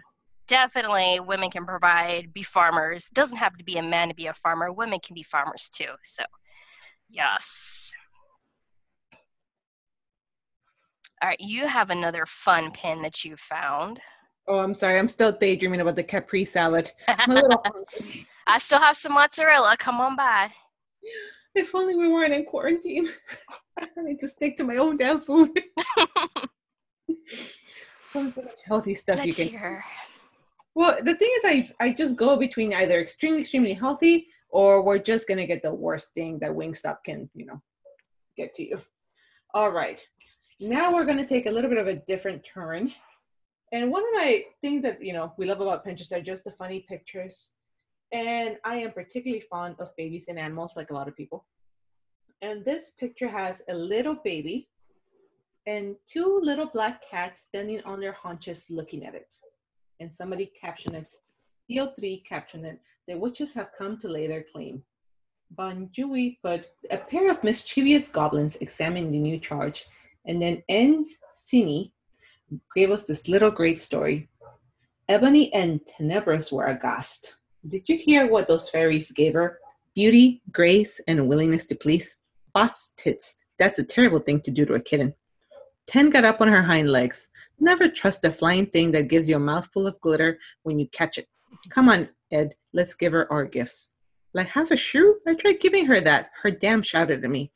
definitely 0.50 1.22
women 1.22 1.50
can 1.50 1.66
provide 1.66 2.34
be 2.34 2.44
farmers. 2.44 3.08
Doesn't 3.14 3.38
have 3.38 3.56
to 3.58 3.64
be 3.64 3.78
a 3.78 3.84
man 3.84 4.10
to 4.10 4.16
be 4.16 4.28
a 4.28 4.34
farmer. 4.34 4.74
Women 4.74 5.00
can 5.00 5.14
be 5.14 5.24
farmers 5.24 5.70
too 5.70 5.94
so 6.04 6.24
yes. 7.10 7.94
All 11.22 11.30
right 11.30 11.40
you 11.40 11.68
have 11.68 11.92
another 11.92 12.26
fun 12.26 12.72
pin 12.72 13.02
that 13.04 13.24
you 13.24 13.38
found. 13.38 14.02
Oh 14.48 14.60
i'm 14.60 14.74
sorry 14.74 14.98
i'm 15.00 15.08
still 15.08 15.32
daydreaming 15.32 15.80
about 15.80 15.96
the 15.96 16.04
capri 16.04 16.44
salad. 16.44 16.92
I 17.08 18.58
still 18.58 18.80
have 18.80 18.98
some 18.98 19.14
mozzarella. 19.14 19.78
Come 19.78 20.02
on 20.02 20.16
by. 20.16 20.50
If 21.54 21.76
only 21.76 21.96
we 21.96 22.08
weren't 22.08 22.34
in 22.34 22.46
quarantine. 22.46 23.10
I 23.80 23.88
need 23.98 24.20
to 24.20 24.28
stick 24.28 24.58
to 24.58 24.64
my 24.64 24.78
own 24.78 24.98
damn 24.98 25.22
food. 25.22 25.52
So 28.12 28.24
much 28.24 28.38
healthy 28.66 28.96
stuff 28.96 29.18
Let's 29.18 29.28
you 29.38 29.46
can 29.46 29.60
hear. 29.60 29.84
Well, 30.80 30.96
the 31.04 31.14
thing 31.14 31.30
is, 31.40 31.44
I 31.44 31.70
I 31.82 31.92
just 31.92 32.16
go 32.16 32.38
between 32.38 32.74
either 32.74 33.02
extremely 33.02 33.42
extremely 33.42 33.74
healthy 33.74 34.30
or 34.48 34.82
we're 34.82 35.04
just 35.12 35.28
gonna 35.28 35.46
get 35.46 35.62
the 35.62 35.74
worst 35.74 36.14
thing 36.14 36.40
that 36.40 36.52
Wingstop 36.52 37.00
can 37.04 37.30
you 37.36 37.48
know 37.48 37.62
get 38.38 38.56
to 38.56 38.64
you. 38.64 38.80
All 39.54 39.72
right, 39.72 40.00
now 40.62 40.94
we're 40.94 41.06
gonna 41.06 41.28
take 41.28 41.48
a 41.48 41.52
little 41.52 41.70
bit 41.70 41.80
of 41.80 41.88
a 41.88 42.02
different 42.12 42.46
turn. 42.54 42.94
And 43.74 43.92
one 43.92 44.04
of 44.08 44.14
my 44.14 44.46
things 44.62 44.82
that 44.84 45.04
you 45.04 45.12
know 45.12 45.34
we 45.38 45.46
love 45.48 45.60
about 45.60 45.86
Pinterest 45.86 46.14
are 46.14 46.22
just 46.22 46.46
the 46.46 46.52
funny 46.52 46.86
pictures. 46.88 47.52
And 48.14 48.56
I 48.64 48.78
am 48.78 48.94
particularly 48.94 49.44
fond 49.52 49.76
of 49.80 49.94
babies 49.98 50.28
and 50.30 50.40
animals, 50.40 50.78
like 50.78 50.92
a 50.92 50.98
lot 51.00 51.10
of 51.10 51.16
people. 51.18 51.46
And 52.42 52.64
this 52.64 52.92
picture 52.92 53.28
has 53.28 53.64
a 53.68 53.74
little 53.74 54.16
baby 54.16 54.70
and 55.68 55.98
two 56.08 56.40
little 56.42 56.68
black 56.68 57.02
cats 57.12 57.42
standing 57.42 57.84
on 57.84 58.00
their 58.00 58.14
haunches 58.14 58.68
looking 58.70 59.06
at 59.06 59.14
it 59.14 59.28
and 60.00 60.12
somebody 60.12 60.52
captioned 60.60 60.96
it, 60.96 61.12
CO3 61.70 62.26
captioned 62.26 62.66
it, 62.66 62.80
the 63.08 63.18
witches 63.18 63.54
have 63.54 63.72
come 63.78 63.98
to 64.00 64.08
lay 64.08 64.28
their 64.28 64.46
claim. 64.52 64.84
Banjui 65.56 66.38
put, 66.44 66.66
a 66.92 66.98
pair 66.98 67.30
of 67.32 67.44
mischievous 67.44 68.10
goblins 68.10 68.58
examined 68.58 69.14
the 69.14 69.20
new 69.20 69.40
charge 69.40 69.86
And 70.26 70.42
then 70.42 70.62
ends 70.70 71.18
Cine 71.34 71.92
gave 72.76 72.92
us 72.92 73.06
this 73.06 73.28
little 73.28 73.52
great 73.52 73.80
story. 73.80 74.30
Ebony 75.08 75.52
and 75.54 75.82
Tenebris 75.88 76.52
were 76.52 76.66
aghast. 76.66 77.36
Did 77.68 77.90
you 77.90 77.98
hear 77.98 78.28
what 78.28 78.48
those 78.48 78.70
fairies 78.70 79.12
gave 79.12 79.34
her? 79.34 79.60
Beauty, 79.96 80.42
grace, 80.52 81.02
and 81.08 81.20
a 81.20 81.24
willingness 81.24 81.66
to 81.68 81.76
please. 81.76 82.18
Boss 82.54 82.94
tits. 82.98 83.38
That's 83.58 83.80
a 83.80 83.84
terrible 83.84 84.20
thing 84.20 84.42
to 84.42 84.52
do 84.52 84.66
to 84.66 84.76
a 84.76 84.80
kitten. 84.80 85.14
Ten 85.88 86.12
got 86.12 86.26
up 86.26 86.42
on 86.42 86.48
her 86.48 86.62
hind 86.62 86.90
legs. 86.90 87.30
Never 87.60 87.90
trust 87.90 88.24
a 88.26 88.32
flying 88.32 88.68
thing 88.68 88.92
that 88.92 89.10
gives 89.10 89.28
you 89.28 89.36
a 89.36 89.40
mouthful 89.40 89.88
of 89.88 90.00
glitter 90.02 90.40
when 90.64 90.80
you 90.80 90.88
catch 90.90 91.18
it. 91.18 91.28
Come 91.70 91.90
on, 91.90 92.10
Eb, 92.32 92.52
let's 92.74 92.96
give 92.96 93.12
her 93.12 93.32
our 93.32 93.46
gifts. 93.46 93.92
Like 94.34 94.48
half 94.48 94.72
a 94.72 94.78
shoe? 94.78 95.18
I 95.28 95.34
tried 95.34 95.60
giving 95.60 95.86
her 95.88 96.00
that. 96.02 96.30
Her 96.42 96.52
dam 96.52 96.84
shouted 96.84 97.24
at 97.24 97.30
me. 97.30 97.52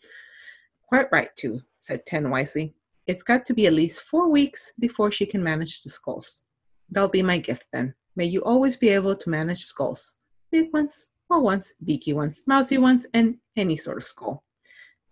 Quite 0.89 1.11
right, 1.11 1.29
too, 1.37 1.61
said 1.79 2.05
Ten 2.05 2.29
wisely. 2.29 2.73
It's 3.07 3.23
got 3.23 3.45
to 3.45 3.53
be 3.53 3.67
at 3.67 3.73
least 3.73 4.01
four 4.01 4.29
weeks 4.29 4.71
before 4.79 5.11
she 5.11 5.25
can 5.25 5.43
manage 5.43 5.83
the 5.83 5.89
skulls. 5.89 6.43
That'll 6.89 7.09
be 7.09 7.23
my 7.23 7.37
gift 7.37 7.65
then. 7.71 7.93
May 8.15 8.25
you 8.25 8.43
always 8.43 8.77
be 8.77 8.89
able 8.89 9.15
to 9.15 9.29
manage 9.29 9.63
skulls. 9.63 10.15
Big 10.51 10.71
ones, 10.73 11.07
small 11.27 11.43
ones, 11.43 11.73
beaky 11.83 12.13
ones, 12.13 12.43
mousy 12.47 12.77
ones, 12.77 13.05
and 13.13 13.37
any 13.55 13.77
sort 13.77 13.97
of 13.97 14.03
skull. 14.03 14.43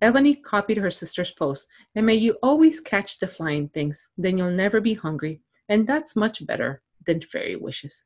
Ebony 0.02 0.36
copied 0.36 0.78
her 0.78 0.92
sister's 0.92 1.32
post, 1.32 1.68
and 1.96 2.06
may 2.06 2.16
you 2.16 2.38
always 2.42 2.80
catch 2.80 3.20
the 3.20 3.28
flying 3.28 3.70
things, 3.70 4.10
then 4.18 4.38
you'll 4.38 4.50
never 4.50 4.82
be 4.82 4.96
hungry, 4.96 5.42
and 5.70 5.88
that's 5.88 6.16
much 6.16 6.46
better 6.46 6.82
than 7.06 7.22
fairy 7.22 7.56
wishes. 7.56 8.06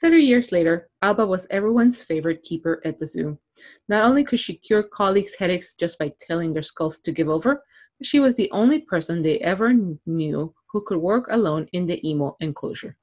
Thirty 0.00 0.22
years 0.22 0.52
later, 0.52 0.88
Alba 1.02 1.26
was 1.26 1.46
everyone's 1.50 2.02
favorite 2.02 2.42
keeper 2.42 2.82
at 2.84 2.98
the 2.98 3.06
zoo. 3.06 3.38
Not 3.88 4.04
only 4.04 4.24
could 4.24 4.40
she 4.40 4.54
cure 4.54 4.82
colleagues' 4.82 5.36
headaches 5.38 5.74
just 5.74 5.98
by 5.98 6.12
telling 6.20 6.52
their 6.52 6.62
skulls 6.62 6.98
to 7.00 7.12
give 7.12 7.28
over, 7.28 7.62
but 7.98 8.06
she 8.06 8.20
was 8.20 8.36
the 8.36 8.50
only 8.52 8.80
person 8.80 9.22
they 9.22 9.38
ever 9.38 9.72
knew 10.06 10.54
who 10.70 10.80
could 10.82 10.98
work 10.98 11.28
alone 11.30 11.66
in 11.72 11.86
the 11.86 12.06
emu 12.06 12.32
enclosure. 12.40 12.96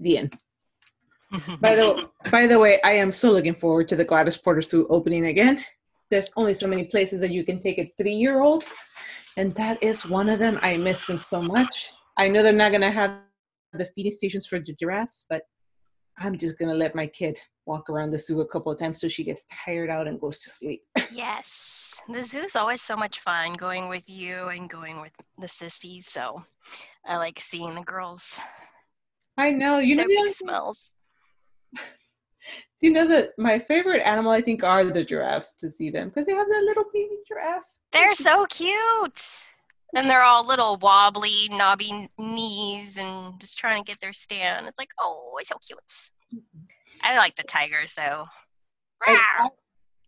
The 0.00 0.18
end. 0.18 0.36
by 1.60 1.74
the 1.74 2.08
by 2.30 2.46
the 2.46 2.58
way, 2.58 2.80
I 2.82 2.92
am 2.92 3.12
so 3.12 3.30
looking 3.30 3.54
forward 3.54 3.88
to 3.88 3.96
the 3.96 4.04
Gladys 4.04 4.36
Porter 4.36 4.62
Zoo 4.62 4.86
opening 4.88 5.26
again. 5.26 5.64
There's 6.14 6.32
only 6.36 6.54
so 6.54 6.68
many 6.68 6.84
places 6.84 7.20
that 7.22 7.32
you 7.32 7.42
can 7.42 7.60
take 7.60 7.76
a 7.76 7.92
three-year-old, 7.98 8.62
and 9.36 9.52
that 9.56 9.82
is 9.82 10.06
one 10.06 10.28
of 10.28 10.38
them. 10.38 10.60
I 10.62 10.76
miss 10.76 11.04
them 11.08 11.18
so 11.18 11.42
much. 11.42 11.90
I 12.16 12.28
know 12.28 12.40
they're 12.40 12.52
not 12.52 12.70
gonna 12.70 12.92
have 12.92 13.18
the 13.72 13.84
feeding 13.84 14.12
stations 14.12 14.46
for 14.46 14.60
the 14.60 14.74
giraffes, 14.74 15.26
but 15.28 15.42
I'm 16.16 16.38
just 16.38 16.56
gonna 16.56 16.74
let 16.74 16.94
my 16.94 17.08
kid 17.08 17.36
walk 17.66 17.90
around 17.90 18.10
the 18.10 18.18
zoo 18.20 18.42
a 18.42 18.46
couple 18.46 18.70
of 18.70 18.78
times 18.78 19.00
so 19.00 19.08
she 19.08 19.24
gets 19.24 19.44
tired 19.64 19.90
out 19.90 20.06
and 20.06 20.20
goes 20.20 20.38
to 20.38 20.50
sleep. 20.50 20.82
yes, 21.10 22.00
the 22.08 22.22
zoo's 22.22 22.54
always 22.54 22.80
so 22.80 22.96
much 22.96 23.18
fun 23.18 23.54
going 23.54 23.88
with 23.88 24.08
you 24.08 24.36
and 24.54 24.70
going 24.70 25.00
with 25.00 25.14
the 25.40 25.48
sissies. 25.48 26.06
So 26.06 26.44
I 27.04 27.16
like 27.16 27.40
seeing 27.40 27.74
the 27.74 27.82
girls. 27.82 28.38
I 29.36 29.50
know 29.50 29.78
you 29.78 29.96
know 29.96 30.04
the 30.06 30.28
smells. 30.28 30.92
Do 32.80 32.88
you 32.88 32.92
know 32.92 33.08
that 33.08 33.30
my 33.38 33.58
favorite 33.58 34.02
animal 34.02 34.32
I 34.32 34.40
think 34.40 34.62
are 34.62 34.84
the 34.84 35.04
giraffes 35.04 35.54
to 35.56 35.70
see 35.70 35.90
them 35.90 36.08
because 36.08 36.26
they 36.26 36.34
have 36.34 36.48
that 36.48 36.64
little 36.64 36.84
baby 36.92 37.16
giraffe. 37.26 37.62
They're 37.92 38.14
so 38.14 38.46
cute. 38.46 39.22
And 39.96 40.10
they're 40.10 40.24
all 40.24 40.44
little 40.44 40.76
wobbly, 40.78 41.48
knobby 41.50 42.10
knees 42.18 42.96
and 42.96 43.40
just 43.40 43.56
trying 43.56 43.82
to 43.82 43.88
get 43.88 44.00
their 44.00 44.12
stand. 44.12 44.66
It's 44.66 44.76
like, 44.76 44.90
oh, 45.00 45.36
it's 45.38 45.50
so 45.50 45.56
cute. 45.64 46.42
I 47.02 47.16
like 47.16 47.36
the 47.36 47.44
tigers 47.44 47.94
though. 47.94 48.26
I, 49.06 49.48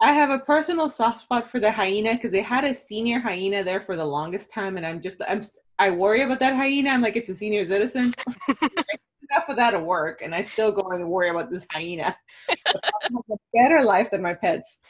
I, 0.00 0.12
have 0.12 0.30
a 0.30 0.38
personal 0.38 0.88
soft 0.88 1.20
spot 1.20 1.48
for 1.48 1.60
the 1.60 1.70
hyena 1.70 2.14
because 2.14 2.32
they 2.32 2.42
had 2.42 2.64
a 2.64 2.74
senior 2.74 3.20
hyena 3.20 3.62
there 3.62 3.80
for 3.80 3.94
the 3.94 4.04
longest 4.04 4.52
time, 4.52 4.78
and 4.78 4.86
I'm 4.86 5.02
just 5.02 5.20
I'm 5.28 5.42
I 5.78 5.90
worry 5.90 6.22
about 6.22 6.40
that 6.40 6.56
hyena. 6.56 6.90
I'm 6.90 7.02
like, 7.02 7.16
it's 7.16 7.28
a 7.28 7.34
senior 7.34 7.64
citizen. 7.64 8.14
enough 9.30 9.48
of 9.48 9.56
that 9.56 9.74
at 9.74 9.82
work, 9.82 10.22
and 10.22 10.34
I 10.34 10.42
still 10.42 10.72
go 10.72 10.90
and 10.90 11.08
worry 11.08 11.30
about 11.30 11.50
this 11.50 11.66
hyena. 11.70 12.16
a 12.48 13.36
better 13.54 13.82
life 13.84 14.10
than 14.10 14.22
my 14.22 14.34
pets. 14.34 14.80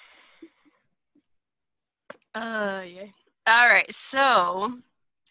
Uh, 2.35 2.83
yeah. 2.87 3.07
All 3.47 3.69
right, 3.69 3.93
so 3.93 4.81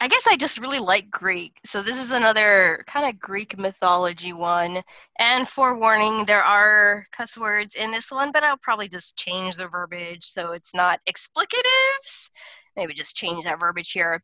I 0.02 0.10
guess 0.10 0.28
I 0.28 0.36
just 0.36 0.60
really 0.60 0.80
like 0.80 1.10
Greek. 1.10 1.60
So 1.64 1.82
this 1.82 2.02
is 2.02 2.12
another 2.12 2.84
kind 2.86 3.08
of 3.08 3.20
Greek 3.20 3.58
mythology 3.58 4.34
one. 4.34 4.82
And 5.20 5.48
forewarning, 5.48 6.26
there 6.26 6.44
are 6.44 7.08
cuss 7.16 7.38
words 7.38 7.76
in 7.76 7.92
this 7.92 8.12
one, 8.12 8.32
but 8.32 8.44
I'll 8.44 8.58
probably 8.58 8.90
just 8.90 9.16
change 9.16 9.56
the 9.56 9.68
verbiage 9.68 10.26
so 10.26 10.52
it's 10.52 10.74
not 10.74 11.00
explicatives. 11.08 12.30
Maybe 12.76 12.94
just 12.94 13.16
change 13.16 13.46
that 13.46 13.60
verbiage 13.60 13.92
here. 13.94 14.22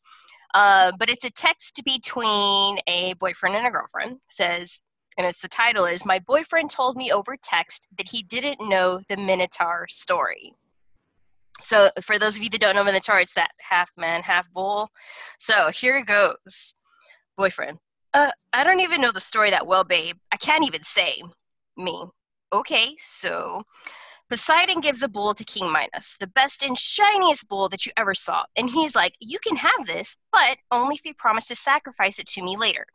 Uh, 0.53 0.91
but 0.97 1.09
it's 1.09 1.25
a 1.25 1.31
text 1.31 1.81
between 1.85 2.79
a 2.87 3.13
boyfriend 3.19 3.55
and 3.55 3.67
a 3.67 3.71
girlfriend. 3.71 4.13
It 4.13 4.31
says, 4.31 4.81
and 5.17 5.27
it's 5.27 5.41
the 5.41 5.47
title 5.47 5.85
is 5.85 6.05
My 6.05 6.19
boyfriend 6.19 6.69
told 6.69 6.95
me 6.95 7.11
over 7.11 7.35
text 7.41 7.87
that 7.97 8.07
he 8.07 8.23
didn't 8.23 8.67
know 8.67 9.01
the 9.07 9.17
Minotaur 9.17 9.87
story. 9.89 10.53
So 11.63 11.91
for 12.01 12.17
those 12.17 12.35
of 12.35 12.43
you 12.43 12.49
that 12.49 12.61
don't 12.61 12.75
know 12.75 12.83
Minotaur, 12.83 13.19
it's 13.19 13.33
that 13.33 13.51
half 13.59 13.91
man, 13.97 14.23
half 14.23 14.51
bull. 14.51 14.89
So 15.37 15.69
here 15.71 16.03
goes. 16.03 16.73
Boyfriend. 17.37 17.77
Uh, 18.13 18.31
I 18.51 18.63
don't 18.63 18.81
even 18.81 19.01
know 19.01 19.11
the 19.11 19.19
story 19.19 19.51
that 19.51 19.65
well, 19.65 19.83
babe. 19.83 20.17
I 20.31 20.37
can't 20.37 20.65
even 20.65 20.83
say. 20.83 21.21
Me. 21.77 22.03
Okay, 22.51 22.93
so 22.97 23.63
Poseidon 24.31 24.79
gives 24.79 25.03
a 25.03 25.09
bull 25.09 25.33
to 25.33 25.43
King 25.43 25.69
Minos, 25.69 26.15
the 26.21 26.27
best 26.27 26.63
and 26.63 26.77
shiniest 26.77 27.49
bull 27.49 27.67
that 27.67 27.85
you 27.85 27.91
ever 27.97 28.13
saw. 28.13 28.45
And 28.55 28.69
he's 28.69 28.95
like, 28.95 29.13
You 29.19 29.37
can 29.45 29.57
have 29.57 29.85
this, 29.85 30.15
but 30.31 30.57
only 30.71 30.95
if 30.95 31.03
you 31.03 31.13
promise 31.13 31.47
to 31.47 31.55
sacrifice 31.55 32.17
it 32.17 32.27
to 32.27 32.41
me 32.41 32.55
later. 32.55 32.85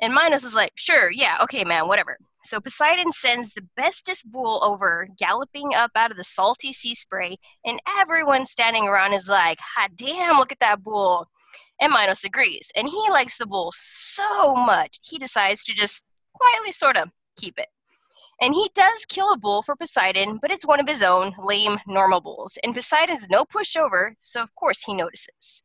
And 0.00 0.14
Minos 0.14 0.44
is 0.44 0.54
like, 0.54 0.70
Sure, 0.76 1.10
yeah, 1.10 1.38
okay, 1.42 1.64
man, 1.64 1.88
whatever. 1.88 2.16
So 2.44 2.60
Poseidon 2.60 3.10
sends 3.10 3.52
the 3.52 3.66
bestest 3.76 4.30
bull 4.30 4.62
over, 4.62 5.08
galloping 5.18 5.74
up 5.74 5.90
out 5.96 6.12
of 6.12 6.16
the 6.16 6.22
salty 6.22 6.72
sea 6.72 6.94
spray, 6.94 7.36
and 7.64 7.82
everyone 7.98 8.46
standing 8.46 8.86
around 8.86 9.12
is 9.12 9.28
like, 9.28 9.58
Hot 9.58 9.90
damn, 9.96 10.36
look 10.36 10.52
at 10.52 10.60
that 10.60 10.84
bull. 10.84 11.26
And 11.80 11.92
Minos 11.92 12.22
agrees. 12.22 12.70
And 12.76 12.88
he 12.88 13.10
likes 13.10 13.38
the 13.38 13.46
bull 13.46 13.72
so 13.74 14.54
much, 14.54 15.00
he 15.02 15.18
decides 15.18 15.64
to 15.64 15.74
just 15.74 16.04
quietly 16.32 16.70
sort 16.70 16.96
of 16.96 17.10
keep 17.36 17.58
it. 17.58 17.66
And 18.40 18.54
he 18.54 18.70
does 18.74 19.06
kill 19.06 19.32
a 19.32 19.38
bull 19.38 19.62
for 19.62 19.76
Poseidon, 19.76 20.38
but 20.42 20.50
it's 20.50 20.66
one 20.66 20.80
of 20.80 20.88
his 20.88 21.02
own 21.02 21.34
lame, 21.38 21.78
normal 21.86 22.20
bulls. 22.20 22.58
And 22.62 22.74
Poseidon's 22.74 23.28
no 23.30 23.44
pushover, 23.44 24.12
so 24.18 24.42
of 24.42 24.54
course 24.54 24.82
he 24.82 24.94
notices. 24.94 25.62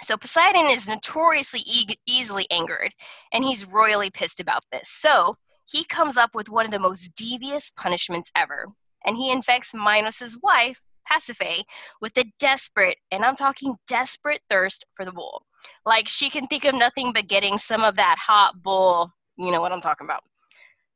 So 0.00 0.16
Poseidon 0.16 0.66
is 0.70 0.86
notoriously 0.86 1.60
e- 1.66 1.96
easily 2.06 2.46
angered, 2.50 2.92
and 3.32 3.42
he's 3.42 3.66
royally 3.66 4.10
pissed 4.10 4.40
about 4.40 4.62
this. 4.70 4.88
So 4.88 5.36
he 5.64 5.84
comes 5.84 6.16
up 6.16 6.34
with 6.34 6.48
one 6.48 6.66
of 6.66 6.70
the 6.70 6.78
most 6.78 7.14
devious 7.16 7.72
punishments 7.72 8.30
ever. 8.36 8.66
And 9.06 9.16
he 9.16 9.30
infects 9.30 9.74
Minos's 9.74 10.38
wife, 10.42 10.80
Pasiphae, 11.10 11.64
with 12.00 12.16
a 12.18 12.24
desperate, 12.38 12.98
and 13.10 13.24
I'm 13.24 13.36
talking 13.36 13.76
desperate 13.88 14.42
thirst 14.50 14.84
for 14.94 15.04
the 15.04 15.12
bull. 15.12 15.44
Like 15.84 16.08
she 16.08 16.30
can 16.30 16.46
think 16.46 16.64
of 16.64 16.74
nothing 16.74 17.12
but 17.12 17.28
getting 17.28 17.58
some 17.58 17.82
of 17.82 17.96
that 17.96 18.16
hot 18.18 18.62
bull. 18.62 19.12
You 19.36 19.50
know 19.50 19.60
what 19.60 19.72
I'm 19.72 19.80
talking 19.80 20.06
about. 20.06 20.22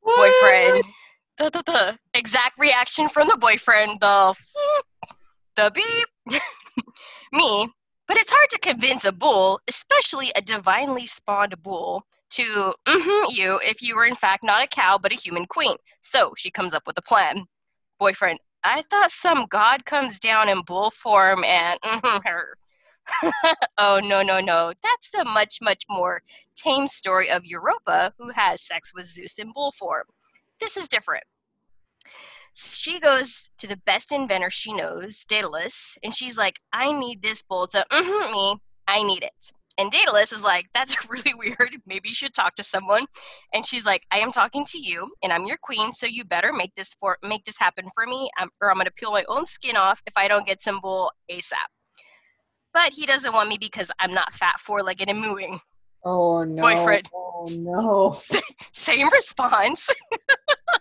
Boyfriend. 0.05 0.83
The, 1.39 1.49
the, 1.49 1.63
the 1.63 1.99
exact 2.13 2.59
reaction 2.59 3.09
from 3.09 3.27
the 3.27 3.37
boyfriend. 3.39 3.99
The 4.01 4.35
the 5.57 5.71
beep. 5.75 6.39
Me. 7.33 7.67
But 8.07 8.19
it's 8.19 8.31
hard 8.31 8.51
to 8.51 8.59
convince 8.59 9.07
a 9.07 9.13
bull, 9.13 9.59
especially 9.67 10.33
a 10.37 10.43
divinely 10.43 11.07
spawned 11.07 11.55
bull, 11.63 12.05
to 12.31 12.75
mm-hmm 12.87 13.35
you 13.35 13.59
if 13.63 13.83
you 13.83 13.97
were 13.97 14.05
in 14.05 14.15
fact 14.15 14.45
not 14.45 14.63
a 14.63 14.67
cow 14.67 14.99
but 14.99 15.13
a 15.13 15.17
human 15.17 15.47
queen. 15.47 15.77
So 16.01 16.33
she 16.37 16.51
comes 16.51 16.75
up 16.75 16.83
with 16.87 16.99
a 16.99 17.03
plan. 17.03 17.47
Boyfriend, 17.99 18.39
I 18.65 18.83
thought 18.91 19.11
some 19.11 19.47
god 19.49 19.85
comes 19.85 20.21
down 20.21 20.49
in 20.49 20.63
bull 20.63 20.91
form 20.91 21.45
and 21.45 21.79
mm-hmm 21.81 22.19
her. 22.27 22.57
oh 23.79 24.01
no 24.03 24.23
no 24.23 24.41
no 24.41 24.73
that's 24.83 25.11
the 25.11 25.25
much 25.25 25.59
much 25.61 25.85
more 25.89 26.23
tame 26.55 26.87
story 26.87 27.31
of 27.31 27.45
europa 27.45 28.13
who 28.19 28.31
has 28.31 28.63
sex 28.63 28.93
with 28.95 29.07
zeus 29.07 29.39
in 29.39 29.53
bull 29.53 29.73
form 29.73 30.05
this 30.61 30.77
is 30.77 30.89
different 30.89 31.25
she 32.55 33.01
goes 33.01 33.51
to 33.59 33.67
the 33.67 33.81
best 33.87 34.13
inventor 34.13 34.51
she 34.51 34.73
knows 34.73 35.25
daedalus 35.25 35.97
and 36.03 36.15
she's 36.15 36.37
like 36.37 36.59
i 36.73 36.93
need 36.93 37.23
this 37.23 37.43
bull 37.43 37.67
to 37.67 37.85
mm-hmm 37.91 38.33
me 38.33 38.57
i 38.87 39.03
need 39.03 39.23
it 39.23 39.53
and 39.81 39.91
Daedalus 39.91 40.33
is 40.33 40.43
like, 40.43 40.67
that's 40.75 40.95
really 41.11 41.33
weird. 41.33 41.77
Maybe 41.87 42.11
you 42.11 42.15
should 42.15 42.35
talk 42.35 42.55
to 42.57 42.63
someone. 42.63 43.07
And 43.55 43.65
she's 43.65 43.87
like, 43.87 44.03
I 44.11 44.19
am 44.19 44.31
talking 44.31 44.67
to 44.67 44.79
you, 44.79 45.11
and 45.23 45.33
I'm 45.33 45.47
your 45.47 45.57
queen, 45.63 45.93
so 45.95 46.07
you 46.07 46.25
better 46.25 46.53
make 46.53 46.75
this 46.75 46.93
for 46.95 47.17
make 47.23 47.45
this 47.45 47.59
happen 47.59 47.87
for 47.95 48.07
me, 48.07 48.31
or 48.61 48.71
I'm 48.71 48.77
gonna 48.77 48.91
peel 48.91 49.11
my 49.11 49.25
own 49.29 49.47
skin 49.47 49.77
off 49.77 50.03
if 50.07 50.13
I 50.17 50.29
don't 50.29 50.47
get 50.47 50.61
some 50.61 50.81
bull 50.83 51.11
ASAP. 51.31 51.80
But 52.73 52.93
he 52.93 53.07
doesn't 53.07 53.33
want 53.33 53.49
me 53.49 53.59
because 53.59 53.91
I'm 53.99 54.15
not 54.15 54.33
fat, 54.33 54.61
four-legged, 54.61 55.09
and 55.09 55.21
mooing. 55.21 55.61
Oh 56.05 56.45
no! 56.45 56.63
Boyfriend. 56.63 57.09
Oh 57.13 57.45
no! 57.59 58.13
Same 58.73 59.11
response. 59.11 59.89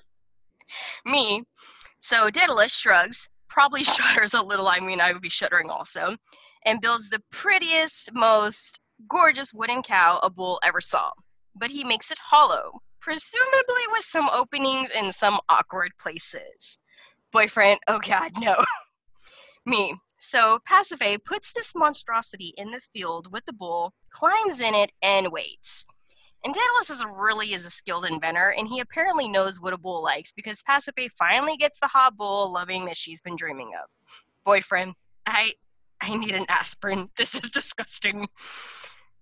me. 1.05 1.43
So 1.99 2.29
Daedalus 2.29 2.71
shrugs, 2.71 3.29
probably 3.49 3.83
shudders 3.85 4.33
a 4.33 4.43
little. 4.43 4.67
I 4.67 4.79
mean, 4.79 5.01
I 5.01 5.11
would 5.11 5.21
be 5.21 5.29
shuddering 5.29 5.69
also 5.69 6.15
and 6.65 6.81
builds 6.81 7.09
the 7.09 7.21
prettiest, 7.31 8.13
most 8.13 8.79
gorgeous 9.09 9.53
wooden 9.53 9.81
cow 9.81 10.19
a 10.23 10.29
bull 10.29 10.59
ever 10.63 10.81
saw. 10.81 11.11
But 11.55 11.71
he 11.71 11.83
makes 11.83 12.11
it 12.11 12.17
hollow, 12.19 12.81
presumably 13.01 13.83
with 13.91 14.03
some 14.03 14.29
openings 14.29 14.89
in 14.91 15.09
some 15.11 15.39
awkward 15.49 15.91
places. 15.99 16.77
Boyfriend, 17.31 17.79
oh 17.87 17.99
god, 17.99 18.31
no. 18.39 18.55
Me. 19.65 19.95
So 20.19 20.59
Pasiphae 20.69 21.23
puts 21.23 21.53
this 21.53 21.73
monstrosity 21.73 22.53
in 22.57 22.71
the 22.71 22.81
field 22.81 23.31
with 23.31 23.45
the 23.45 23.53
bull, 23.53 23.93
climbs 24.11 24.59
in 24.59 24.75
it, 24.75 24.91
and 25.01 25.31
waits. 25.31 25.85
And 26.43 26.53
Daedalus 26.53 26.89
is 26.89 27.05
really 27.05 27.53
is 27.53 27.65
a 27.65 27.69
skilled 27.69 28.05
inventor, 28.05 28.49
and 28.49 28.67
he 28.67 28.81
apparently 28.81 29.29
knows 29.29 29.61
what 29.61 29.73
a 29.73 29.77
bull 29.77 30.03
likes 30.03 30.33
because 30.33 30.61
Pasiphae 30.61 31.09
finally 31.17 31.55
gets 31.55 31.79
the 31.79 31.87
hot 31.87 32.17
bull 32.17 32.51
loving 32.51 32.85
that 32.85 32.97
she's 32.97 33.21
been 33.21 33.37
dreaming 33.37 33.71
of. 33.81 33.89
Boyfriend, 34.45 34.93
I 35.25 35.53
I 36.01 36.15
need 36.15 36.35
an 36.35 36.45
aspirin. 36.49 37.09
This 37.17 37.35
is 37.35 37.49
disgusting. 37.49 38.27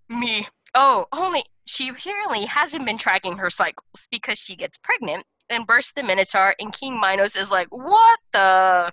Me. 0.09 0.47
Oh, 0.73 1.05
only 1.11 1.43
she 1.65 1.89
apparently 1.89 2.45
hasn't 2.45 2.85
been 2.85 2.97
tracking 2.97 3.37
her 3.37 3.51
cycles 3.51 4.07
because 4.11 4.39
she 4.39 4.55
gets 4.55 4.79
pregnant 4.79 5.25
and 5.49 5.67
bursts 5.67 5.93
the 5.93 6.03
Minotaur, 6.03 6.55
and 6.59 6.73
King 6.73 6.99
Minos 6.99 7.35
is 7.35 7.51
like, 7.51 7.67
What 7.69 8.19
the? 8.31 8.91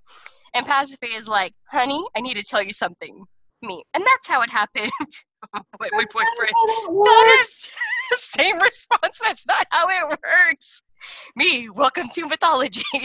And 0.54 0.64
Pasiphae 0.64 1.16
is 1.16 1.28
like, 1.28 1.52
Honey, 1.70 2.02
I 2.16 2.20
need 2.20 2.36
to 2.36 2.44
tell 2.44 2.62
you 2.62 2.72
something. 2.72 3.24
Me. 3.62 3.84
And 3.92 4.04
that's 4.04 4.28
how 4.28 4.42
it 4.42 4.50
happened. 4.50 4.90
Wait, 5.78 5.90
wait, 5.92 6.08
boyfriend. 6.10 6.54
That 7.04 7.38
is 7.42 7.70
the 8.10 8.16
same 8.16 8.58
response. 8.58 9.18
That's 9.22 9.46
not 9.46 9.66
how 9.70 9.88
it 9.90 10.18
works. 10.26 10.80
Me, 11.36 11.68
welcome 11.68 12.08
to 12.14 12.26
mythology. 12.26 12.82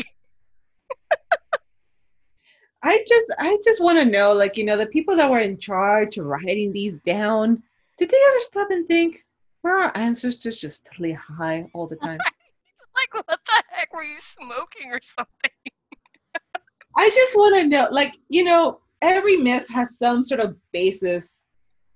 I 2.82 3.04
just 3.08 3.28
I 3.38 3.58
just 3.64 3.84
want 3.84 3.98
to 4.00 4.06
know, 4.06 4.32
like, 4.32 4.56
you 4.56 4.64
know, 4.64 4.78
the 4.78 4.86
people 4.86 5.18
that 5.18 5.30
were 5.30 5.42
in 5.42 5.58
charge 5.58 6.18
of 6.18 6.26
writing 6.26 6.72
these 6.72 7.02
down, 7.02 7.62
did 7.98 8.10
they 8.10 8.18
ever 8.30 8.40
stop 8.40 8.72
and 8.72 8.88
think, 8.88 9.26
were 9.64 9.72
our 9.72 9.92
ancestors 9.98 10.60
just 10.60 10.86
totally 10.86 11.12
high 11.14 11.70
all 11.74 11.88
the 11.88 11.98
time? 11.98 12.20
like, 12.96 13.14
what 13.14 13.28
the 13.28 13.64
heck 13.70 13.94
were 13.94 14.04
you 14.04 14.20
smoking 14.20 14.92
or 14.92 15.00
something? 15.02 15.52
I 16.98 17.10
just 17.10 17.36
want 17.36 17.56
to 17.56 17.68
know, 17.68 17.88
like, 17.92 18.16
you 18.30 18.44
know, 18.44 18.80
every 19.02 19.38
myth 19.38 19.66
has 19.70 19.98
some 19.98 20.22
sort 20.24 20.42
of 20.42 20.56
basis 20.72 21.40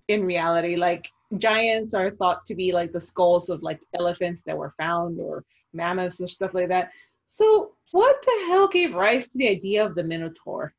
in 0.07 0.23
reality. 0.23 0.75
Like, 0.75 1.09
giants 1.37 1.93
are 1.93 2.11
thought 2.11 2.45
to 2.45 2.55
be 2.55 2.71
like 2.71 2.91
the 2.91 3.01
skulls 3.01 3.49
of 3.49 3.63
like 3.63 3.81
elephants 3.95 4.43
that 4.45 4.57
were 4.57 4.73
found 4.77 5.19
or 5.19 5.43
mammoths 5.73 6.19
and 6.19 6.29
stuff 6.29 6.53
like 6.53 6.69
that. 6.69 6.91
So, 7.27 7.73
what 7.91 8.21
the 8.23 8.45
hell 8.47 8.67
gave 8.67 8.93
rise 8.93 9.29
to 9.29 9.37
the 9.37 9.49
idea 9.49 9.85
of 9.85 9.95
the 9.95 10.03
Minotaur? 10.03 10.73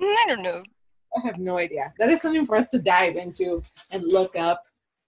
Mm, 0.00 0.14
I 0.14 0.24
don't 0.28 0.42
know. 0.42 0.62
I 1.16 1.26
have 1.26 1.38
no 1.38 1.58
idea. 1.58 1.92
That 1.98 2.10
is 2.10 2.20
something 2.20 2.44
for 2.44 2.56
us 2.56 2.68
to 2.70 2.78
dive 2.78 3.16
into 3.16 3.62
and 3.90 4.02
look 4.02 4.36
up 4.36 4.62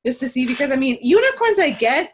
just 0.07 0.21
to 0.21 0.28
see 0.28 0.47
because 0.47 0.71
I 0.71 0.76
mean, 0.76 0.99
unicorns 1.02 1.59
I 1.59 1.71
get 1.71 2.12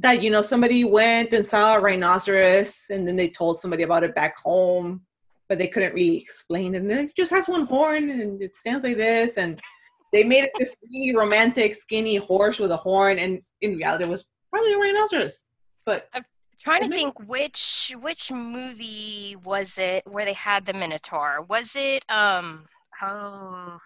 that 0.00 0.22
you 0.22 0.30
know 0.30 0.42
somebody 0.42 0.84
went 0.84 1.32
and 1.32 1.46
saw 1.46 1.76
a 1.76 1.80
rhinoceros 1.80 2.84
and 2.90 3.06
then 3.06 3.16
they 3.16 3.28
told 3.28 3.60
somebody 3.60 3.82
about 3.82 4.02
it 4.02 4.14
back 4.14 4.36
home, 4.36 5.02
but 5.48 5.58
they 5.58 5.68
couldn't 5.68 5.94
really 5.94 6.16
explain 6.16 6.74
it. 6.74 6.82
And 6.82 6.90
it 6.90 7.16
just 7.16 7.30
has 7.32 7.48
one 7.48 7.66
horn 7.66 8.10
and 8.10 8.42
it 8.42 8.56
stands 8.56 8.84
like 8.84 8.96
this 8.96 9.36
and 9.36 9.60
they 10.12 10.24
made 10.24 10.44
it 10.44 10.50
this 10.58 10.74
really 10.90 11.14
romantic, 11.14 11.74
skinny 11.74 12.16
horse 12.16 12.58
with 12.58 12.72
a 12.72 12.76
horn, 12.76 13.18
and 13.18 13.40
in 13.60 13.76
reality, 13.76 14.04
it 14.04 14.10
was 14.10 14.26
probably 14.50 14.72
a 14.72 14.78
rhinoceros. 14.78 15.44
But 15.86 16.08
I'm 16.12 16.24
trying 16.58 16.82
to 16.82 16.88
think 16.88 17.18
which 17.28 17.94
which 18.00 18.32
movie 18.32 19.36
was 19.44 19.78
it 19.78 20.04
where 20.06 20.24
they 20.24 20.32
had 20.32 20.66
the 20.66 20.72
Minotaur? 20.72 21.42
Was 21.42 21.76
it 21.76 22.04
um 22.10 22.66
oh 23.02 23.78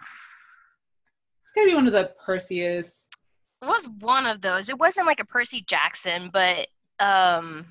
it's 1.42 1.52
gotta 1.54 1.66
be 1.66 1.74
one 1.74 1.86
of 1.86 1.92
the 1.92 2.12
Perseus. 2.24 3.08
Was 3.66 3.88
one 4.00 4.26
of 4.26 4.40
those. 4.40 4.68
It 4.68 4.78
wasn't 4.78 5.06
like 5.06 5.20
a 5.20 5.24
Percy 5.24 5.64
Jackson, 5.68 6.30
but 6.32 6.68
um 7.00 7.66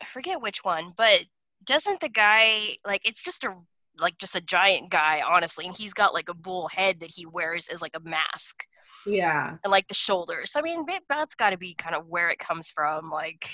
I 0.00 0.06
forget 0.12 0.40
which 0.40 0.62
one, 0.62 0.92
but 0.96 1.20
doesn't 1.64 2.00
the 2.00 2.08
guy 2.08 2.76
like 2.84 3.02
it's 3.04 3.22
just 3.22 3.44
a 3.44 3.54
like 3.98 4.18
just 4.18 4.36
a 4.36 4.40
giant 4.40 4.90
guy, 4.90 5.22
honestly, 5.26 5.66
and 5.66 5.76
he's 5.76 5.94
got 5.94 6.14
like 6.14 6.28
a 6.28 6.34
bull 6.34 6.68
head 6.68 7.00
that 7.00 7.10
he 7.10 7.26
wears 7.26 7.68
as 7.68 7.82
like 7.82 7.96
a 7.96 8.00
mask. 8.00 8.64
Yeah. 9.06 9.56
And 9.64 9.70
like 9.70 9.88
the 9.88 9.94
shoulders. 9.94 10.52
I 10.56 10.62
mean, 10.62 10.84
that's 11.08 11.34
got 11.34 11.50
to 11.50 11.56
be 11.56 11.74
kind 11.74 11.94
of 11.94 12.06
where 12.08 12.30
it 12.30 12.38
comes 12.38 12.70
from. 12.70 13.10
Like, 13.10 13.48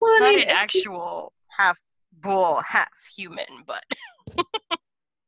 well, 0.00 0.12
I 0.12 0.18
not 0.18 0.28
mean, 0.28 0.42
an 0.42 0.50
actual 0.50 1.32
half 1.56 1.78
bull, 2.20 2.60
half 2.60 2.90
human, 3.16 3.46
but. 3.66 3.84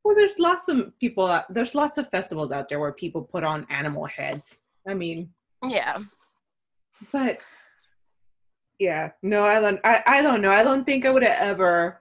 well, 0.04 0.14
there's 0.14 0.38
lots 0.38 0.68
of 0.68 0.98
people. 0.98 1.40
There's 1.48 1.74
lots 1.74 1.98
of 1.98 2.10
festivals 2.10 2.52
out 2.52 2.68
there 2.68 2.80
where 2.80 2.92
people 2.92 3.22
put 3.22 3.44
on 3.44 3.66
animal 3.70 4.06
heads. 4.06 4.64
I 4.86 4.94
mean. 4.94 5.30
Yeah. 5.66 5.98
But. 7.12 7.38
Yeah. 8.78 9.10
No, 9.22 9.44
I 9.44 9.60
don't. 9.60 9.80
I, 9.84 10.00
I 10.06 10.22
don't 10.22 10.40
know. 10.40 10.50
I 10.50 10.62
don't 10.62 10.84
think 10.84 11.04
I 11.04 11.10
would 11.10 11.24
ever 11.24 12.00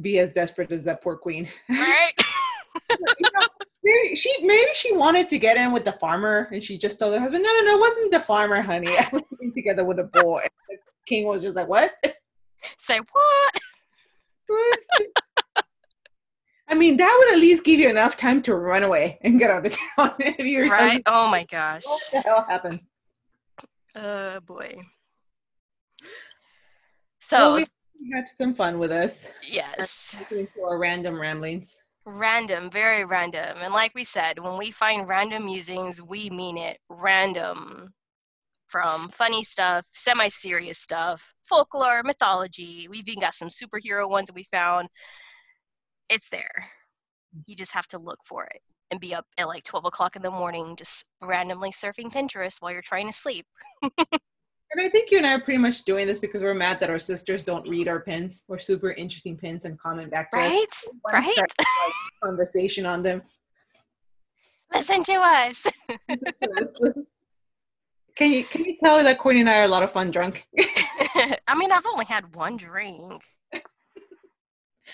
be 0.00 0.18
as 0.18 0.32
desperate 0.32 0.70
as 0.72 0.84
that 0.84 1.02
poor 1.02 1.16
queen. 1.16 1.48
Right. 1.68 2.12
you 2.90 3.30
know, 3.34 3.46
maybe 3.82 4.14
she 4.14 4.34
maybe 4.42 4.70
she 4.74 4.94
wanted 4.94 5.28
to 5.30 5.38
get 5.38 5.56
in 5.56 5.72
with 5.72 5.84
the 5.84 5.92
farmer 5.92 6.48
and 6.52 6.62
she 6.62 6.76
just 6.76 6.98
told 6.98 7.14
her 7.14 7.20
husband, 7.20 7.42
No, 7.42 7.50
no, 7.50 7.64
no, 7.64 7.76
it 7.76 7.80
wasn't 7.80 8.12
the 8.12 8.20
farmer, 8.20 8.60
honey. 8.60 8.88
I 8.88 9.08
was 9.12 9.22
getting 9.30 9.54
together 9.54 9.84
with 9.84 9.98
a 9.98 10.04
boy. 10.04 10.46
the 10.68 10.76
king 11.06 11.26
was 11.26 11.42
just 11.42 11.56
like, 11.56 11.68
What? 11.68 11.92
Say 12.78 13.00
what? 13.12 13.60
I 16.68 16.74
mean, 16.74 16.96
that 16.96 17.16
would 17.18 17.34
at 17.36 17.40
least 17.40 17.64
give 17.64 17.78
you 17.78 17.88
enough 17.88 18.16
time 18.16 18.42
to 18.42 18.54
run 18.54 18.82
away 18.82 19.18
and 19.22 19.38
get 19.38 19.50
out 19.50 19.64
of 19.64 19.72
town. 19.96 20.14
if 20.18 20.44
you're 20.44 20.68
right? 20.68 21.02
Oh 21.06 21.28
my 21.28 21.44
gosh. 21.44 21.84
What 21.86 22.02
the 22.12 22.20
hell 22.20 22.44
happened? 22.48 22.80
Oh 23.96 24.40
boy. 24.40 24.76
So 27.18 27.38
well, 27.38 27.54
we 27.54 28.12
had 28.14 28.28
some 28.28 28.52
fun 28.52 28.78
with 28.78 28.92
us. 28.92 29.32
Yes. 29.42 30.16
For 30.54 30.78
random 30.78 31.18
ramblings. 31.18 31.82
Random, 32.04 32.70
very 32.70 33.04
random. 33.04 33.56
And 33.60 33.72
like 33.72 33.92
we 33.94 34.04
said, 34.04 34.38
when 34.38 34.58
we 34.58 34.70
find 34.70 35.08
random 35.08 35.46
musings, 35.46 36.00
we 36.02 36.30
mean 36.30 36.58
it 36.58 36.78
random. 36.88 37.92
From 38.68 39.08
funny 39.08 39.44
stuff, 39.44 39.86
semi 39.92 40.28
serious 40.28 40.78
stuff, 40.78 41.32
folklore, 41.44 42.02
mythology. 42.02 42.88
We've 42.90 43.08
even 43.08 43.20
got 43.20 43.32
some 43.32 43.48
superhero 43.48 44.10
ones 44.10 44.26
that 44.26 44.34
we 44.34 44.44
found. 44.50 44.88
It's 46.10 46.28
there. 46.28 46.50
You 47.46 47.56
just 47.56 47.72
have 47.72 47.86
to 47.88 47.98
look 47.98 48.18
for 48.24 48.44
it 48.44 48.60
and 48.90 49.00
be 49.00 49.14
up 49.14 49.26
at 49.38 49.48
like 49.48 49.64
12 49.64 49.86
o'clock 49.86 50.16
in 50.16 50.22
the 50.22 50.30
morning, 50.30 50.76
just 50.76 51.06
randomly 51.20 51.70
surfing 51.70 52.12
Pinterest 52.12 52.60
while 52.60 52.72
you're 52.72 52.82
trying 52.82 53.06
to 53.06 53.12
sleep. 53.12 53.46
And 54.72 54.84
I 54.84 54.88
think 54.88 55.10
you 55.10 55.18
and 55.18 55.26
I 55.26 55.34
are 55.34 55.40
pretty 55.40 55.58
much 55.58 55.84
doing 55.84 56.06
this 56.06 56.18
because 56.18 56.42
we're 56.42 56.54
mad 56.54 56.80
that 56.80 56.90
our 56.90 56.98
sisters 56.98 57.44
don't 57.44 57.66
read 57.68 57.88
our 57.88 58.00
pins 58.00 58.42
or 58.48 58.58
super 58.58 58.92
interesting 58.92 59.36
pins 59.36 59.64
and 59.64 59.78
comment 59.78 60.10
back 60.10 60.30
to 60.32 60.38
right? 60.38 60.66
us. 60.68 60.84
Right? 61.12 61.36
Right. 61.36 61.92
Conversation 62.22 62.84
on 62.84 63.02
them. 63.02 63.22
Listen 64.74 65.04
to 65.04 65.14
us. 65.14 65.66
can 68.16 68.32
you 68.32 68.44
can 68.44 68.64
you 68.64 68.76
tell 68.82 69.02
that 69.02 69.18
Courtney 69.18 69.42
and 69.42 69.50
I 69.50 69.60
are 69.60 69.64
a 69.64 69.68
lot 69.68 69.84
of 69.84 69.92
fun 69.92 70.10
drunk? 70.10 70.44
I 71.48 71.54
mean, 71.56 71.70
I've 71.70 71.86
only 71.86 72.04
had 72.04 72.34
one 72.34 72.56
drink. 72.56 73.22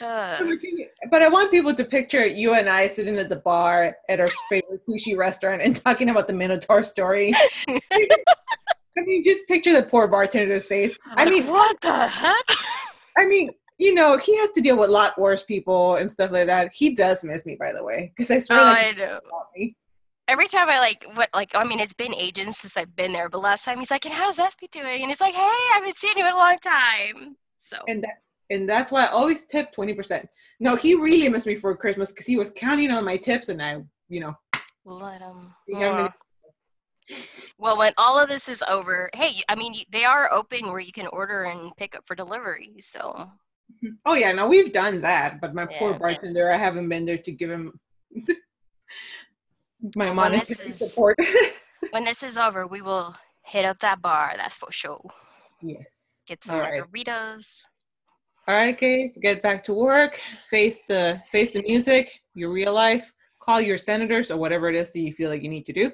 Uh. 0.03 0.39
But 1.11 1.23
I 1.23 1.29
want 1.29 1.51
people 1.51 1.75
to 1.75 1.85
picture 1.85 2.27
you 2.27 2.55
and 2.55 2.69
I 2.69 2.89
sitting 2.89 3.17
at 3.19 3.29
the 3.29 3.37
bar 3.37 3.97
at 4.09 4.21
our 4.21 4.29
favorite 4.49 4.81
sushi 4.87 5.17
restaurant 5.17 5.63
and 5.63 5.77
talking 5.77 6.11
about 6.11 6.27
the 6.27 6.35
Minotaur 6.35 6.83
story. 6.83 7.33
I 7.69 9.05
mean, 9.05 9.25
just 9.25 9.47
picture 9.49 9.73
the 9.73 9.83
poor 9.83 10.09
bartender's 10.09 10.67
face. 10.67 10.99
I 11.17 11.29
mean, 11.29 11.47
what 11.47 11.81
the 11.81 12.07
heck? 12.07 12.45
I 13.17 13.27
mean, 13.27 13.51
you 13.79 13.95
know, 13.95 14.17
he 14.17 14.37
has 14.39 14.51
to 14.53 14.61
deal 14.61 14.77
with 14.77 14.91
a 14.91 14.93
lot 14.93 15.19
worse 15.19 15.45
people 15.45 15.97
and 15.97 16.11
stuff 16.11 16.31
like 16.31 16.47
that. 16.47 16.73
He 16.73 16.95
does 16.95 17.25
miss 17.25 17.47
me, 17.47 17.57
by 17.59 17.73
the 17.73 17.83
way, 17.83 18.13
because 18.17 18.31
I 18.31 18.39
swear. 18.41 18.61
Oh, 18.61 18.65
like, 18.65 18.87
I 18.87 18.93
know. 18.93 19.21
Every 20.29 20.47
time 20.47 20.69
I 20.69 20.79
like 20.79 21.05
what 21.15 21.29
like 21.35 21.51
I 21.55 21.65
mean 21.65 21.81
it's 21.81 21.95
been 21.95 22.15
ages 22.15 22.59
since 22.59 22.77
I've 22.77 22.95
been 22.95 23.13
there, 23.13 23.29
but 23.29 23.41
last 23.41 23.65
time 23.65 23.79
he's 23.79 23.91
like, 23.91 24.05
"And 24.07 24.15
how's 24.15 24.39
Espy 24.39 24.69
doing?" 24.71 25.03
And 25.03 25.11
it's 25.11 25.21
like, 25.21 25.35
"Hey, 25.35 25.41
I 25.41 25.73
haven't 25.75 25.97
seen 25.97 26.17
you 26.17 26.25
in 26.25 26.33
a 26.33 26.37
long 26.37 26.59
time." 26.59 27.37
So 27.59 27.79
and 27.89 28.03
that, 28.03 28.23
and 28.53 28.69
that's 28.69 28.93
why 28.93 29.05
I 29.05 29.09
always 29.09 29.47
tip 29.47 29.73
twenty 29.73 29.95
percent. 29.95 30.29
No, 30.61 30.77
he 30.77 30.95
really 30.95 31.29
missed 31.29 31.47
me 31.47 31.57
for 31.57 31.77
Christmas 31.77 32.13
because 32.13 32.27
he 32.27 32.37
was 32.37 32.53
counting 32.53 32.91
on 32.91 33.05
my 33.05 33.17
tips, 33.17 33.49
and 33.49 33.61
I, 33.61 33.83
you 34.09 34.21
know, 34.21 34.35
let 34.85 35.21
him. 35.21 35.55
Well, 37.59 37.77
when 37.77 37.93
all 37.99 38.19
of 38.19 38.29
this 38.29 38.49
is 38.49 38.63
over, 38.69 39.11
hey, 39.15 39.43
I 39.49 39.55
mean, 39.55 39.75
they 39.91 40.05
are 40.05 40.33
open 40.33 40.69
where 40.69 40.81
you 40.81 40.93
can 40.93 41.09
order 41.09 41.45
and 41.45 41.77
pick 41.77 41.97
up 41.97 42.07
for 42.07 42.15
delivery. 42.15 42.75
So. 42.81 43.29
Mm-hmm. 43.73 43.89
Oh 44.07 44.15
yeah, 44.15 44.33
no, 44.33 44.47
we've 44.47 44.73
done 44.73 45.01
that, 45.01 45.41
but 45.41 45.55
my 45.55 45.67
yeah, 45.71 45.79
poor 45.79 45.99
bartender, 45.99 46.53
I 46.53 46.59
haven't 46.59 46.89
been 46.89 47.05
there 47.05 47.19
to 47.19 47.33
give 47.33 47.51
him 47.51 47.73
my 49.97 50.07
well, 50.07 50.15
monetary 50.15 50.71
is, 50.71 50.79
support. 50.79 51.19
when 51.91 52.05
this 52.05 52.23
is 52.23 52.37
over, 52.37 52.67
we 52.67 52.83
will 52.83 53.17
hit 53.45 53.65
up 53.65 53.79
that 53.81 54.03
bar. 54.03 54.35
That's 54.37 54.57
for 54.57 54.71
sure. 54.71 55.01
Yes. 55.63 56.21
Get 56.27 56.45
some 56.45 56.59
right. 56.59 56.79
All 58.49 58.57
right, 58.57 58.79
guys, 58.79 59.17
get 59.23 59.41
back 59.41 59.63
to 59.65 59.73
work. 59.73 60.21
Face 60.51 60.81
the 60.89 61.21
face 61.31 61.53
the 61.53 61.63
music. 61.63 62.21
Your 62.35 62.51
real 62.51 62.75
life. 62.75 63.13
call 63.39 63.61
your 63.61 63.79
senators 63.79 64.31
or 64.31 64.37
whatever 64.37 64.69
it 64.69 64.77
is 64.77 64.93
that 64.93 65.01
you 65.01 65.13
feel 65.13 65.31
like 65.31 65.43
you 65.43 65.49
need 65.49 65.67
to 65.67 65.73
do. 65.73 65.93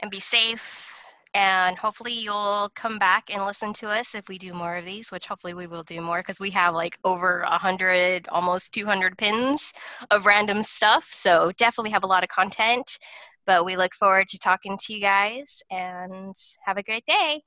And 0.00 0.10
be 0.10 0.20
safe. 0.20 0.94
And 1.34 1.76
hopefully 1.76 2.12
you'll 2.12 2.70
come 2.76 2.98
back 2.98 3.34
and 3.34 3.44
listen 3.44 3.72
to 3.74 3.88
us 3.88 4.14
if 4.14 4.28
we 4.28 4.38
do 4.38 4.52
more 4.52 4.76
of 4.76 4.84
these, 4.84 5.10
which 5.10 5.26
hopefully 5.26 5.54
we 5.54 5.66
will 5.66 5.82
do 5.82 6.00
more 6.00 6.18
because 6.18 6.38
we 6.38 6.50
have 6.50 6.74
like 6.74 6.96
over 7.02 7.40
a 7.40 7.58
hundred, 7.58 8.28
almost 8.28 8.72
200 8.72 9.18
pins 9.18 9.72
of 10.12 10.26
random 10.26 10.62
stuff. 10.62 11.08
So 11.10 11.50
definitely 11.56 11.90
have 11.90 12.04
a 12.04 12.08
lot 12.08 12.22
of 12.22 12.28
content. 12.28 12.98
But 13.46 13.64
we 13.64 13.76
look 13.76 13.94
forward 13.94 14.28
to 14.28 14.38
talking 14.38 14.76
to 14.82 14.94
you 14.94 15.00
guys 15.00 15.62
and 15.70 16.34
have 16.64 16.76
a 16.76 16.82
great 16.82 17.04
day. 17.06 17.42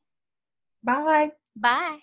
Bye. 0.84 1.32
Bye. 1.56 2.00